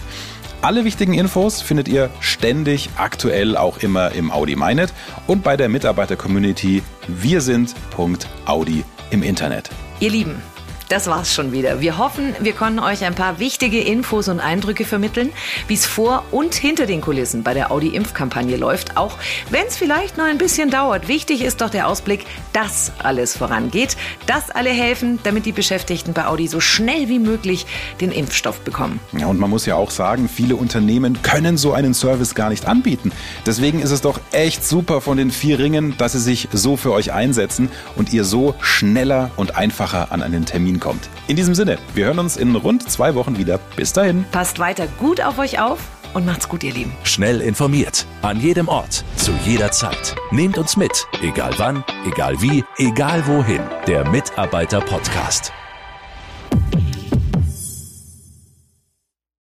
Alle 0.62 0.84
wichtigen 0.84 1.13
Infos 1.13 1.62
findet 1.62 1.88
ihr 1.88 2.10
ständig, 2.20 2.89
aktuell 2.98 3.56
auch 3.56 3.78
immer 3.78 4.12
im 4.12 4.30
Audi 4.30 4.58
MyNet 4.58 4.94
und 5.25 5.42
bei 5.42 5.56
der 5.56 5.70
Mitarbeiter-Community 5.70 6.84
wir 7.08 7.39
sind.audi 7.39 8.84
im 9.10 9.24
Internet. 9.24 9.70
Ihr 10.01 10.10
Lieben, 10.12 10.42
das 10.89 11.05
war's 11.08 11.34
schon 11.34 11.51
wieder. 11.51 11.81
Wir 11.81 12.00
hoffen, 12.00 12.36
wir 12.39 12.53
konnten 12.53 12.79
euch 12.79 13.05
ein 13.05 13.13
paar 13.13 13.39
wichtige 13.39 13.79
Infos 13.79 14.27
und 14.27 14.39
Eindrücke 14.39 14.86
vermitteln, 14.86 15.29
wie 15.67 15.75
es 15.75 15.86
vor 15.86 16.25
und 16.31 16.55
hinter 16.55 16.88
den 16.88 17.00
Kulissen 17.00 17.43
bei 17.43 17.53
der 17.53 17.72
Audi-Impfkampagne 17.72 18.58
läuft, 18.58 18.98
auch 18.98 19.15
wenn 19.51 19.67
es 19.67 19.77
vielleicht 19.77 20.17
noch 20.17 20.25
ein 20.25 20.39
bisschen 20.39 20.72
dauert. 20.72 21.08
Wichtig 21.08 21.41
ist 21.41 21.62
doch 21.62 21.69
der 21.69 21.88
Ausblick, 21.88 22.25
dass 22.53 22.91
alles 22.98 23.38
vorangeht, 23.38 23.98
dass 24.25 24.50
alle 24.50 24.72
helfen, 24.72 25.19
damit 25.24 25.46
die 25.46 25.51
Beschäftigten 25.51 26.13
bei 26.13 26.25
Audi 26.25 26.48
so 26.48 26.60
schnell 26.60 27.08
wie 27.08 27.19
möglich 27.19 27.67
den 28.01 28.12
Impfstoff 28.12 28.60
bekommen. 28.62 29.00
Ja, 29.12 29.27
und 29.27 29.39
man 29.39 29.51
muss 29.51 29.67
ja 29.67 29.75
auch 29.75 29.91
sagen, 29.91 30.27
viele 30.27 30.55
Unternehmen 30.55 31.22
können 31.22 31.58
so 31.58 31.74
einen 31.74 31.93
Service 31.93 32.34
gar 32.34 32.50
nicht 32.50 32.67
anbieten. 32.67 33.12
Deswegen 33.46 33.79
ist 33.79 33.91
es 33.91 34.01
doch 34.01 34.19
echt 34.31 34.65
super 34.65 35.01
von 35.01 35.17
den 35.17 35.29
vier 35.29 35.60
Ringen, 35.60 35.96
dass 36.00 36.13
sie 36.13 36.19
sich 36.19 36.50
so 36.51 36.77
für 36.77 36.91
euch 36.93 37.13
einsetzen 37.13 37.69
und 37.96 38.12
ihr 38.12 38.24
so 38.24 38.56
schneller 38.60 39.30
und 39.36 39.56
einfacher 39.56 40.12
an 40.12 40.23
einen 40.23 40.45
Termin 40.45 40.79
kommt. 40.80 41.10
In 41.28 41.36
diesem 41.36 41.56
Sinne, 41.56 41.78
wir 41.94 42.06
hören 42.06 42.20
uns 42.20 42.38
in 42.38 42.56
rund 42.56 42.89
zwei 42.89 43.15
Wochen 43.15 43.38
wieder. 43.38 43.60
Bis 43.76 43.94
dahin. 43.94 44.26
Passt 44.32 44.60
weiter 44.60 44.88
gut 45.00 45.22
auf 45.22 45.39
euch 45.39 45.60
auf 45.60 45.80
und 46.13 46.26
macht's 46.26 46.50
gut, 46.50 46.63
ihr 46.63 46.74
Lieben. 46.74 46.94
Schnell 47.04 47.42
informiert, 47.42 48.06
an 48.22 48.39
jedem 48.39 48.68
Ort, 48.68 49.04
zu 49.15 49.32
jeder 49.46 49.72
Zeit. 49.72 50.15
Nehmt 50.32 50.58
uns 50.58 50.78
mit, 50.78 51.06
egal 51.22 51.54
wann, 51.58 51.84
egal 52.06 52.42
wie, 52.42 52.63
egal 52.78 53.26
wohin. 53.28 53.62
Der 53.88 54.10
Mitarbeiter-Podcast. 54.10 55.54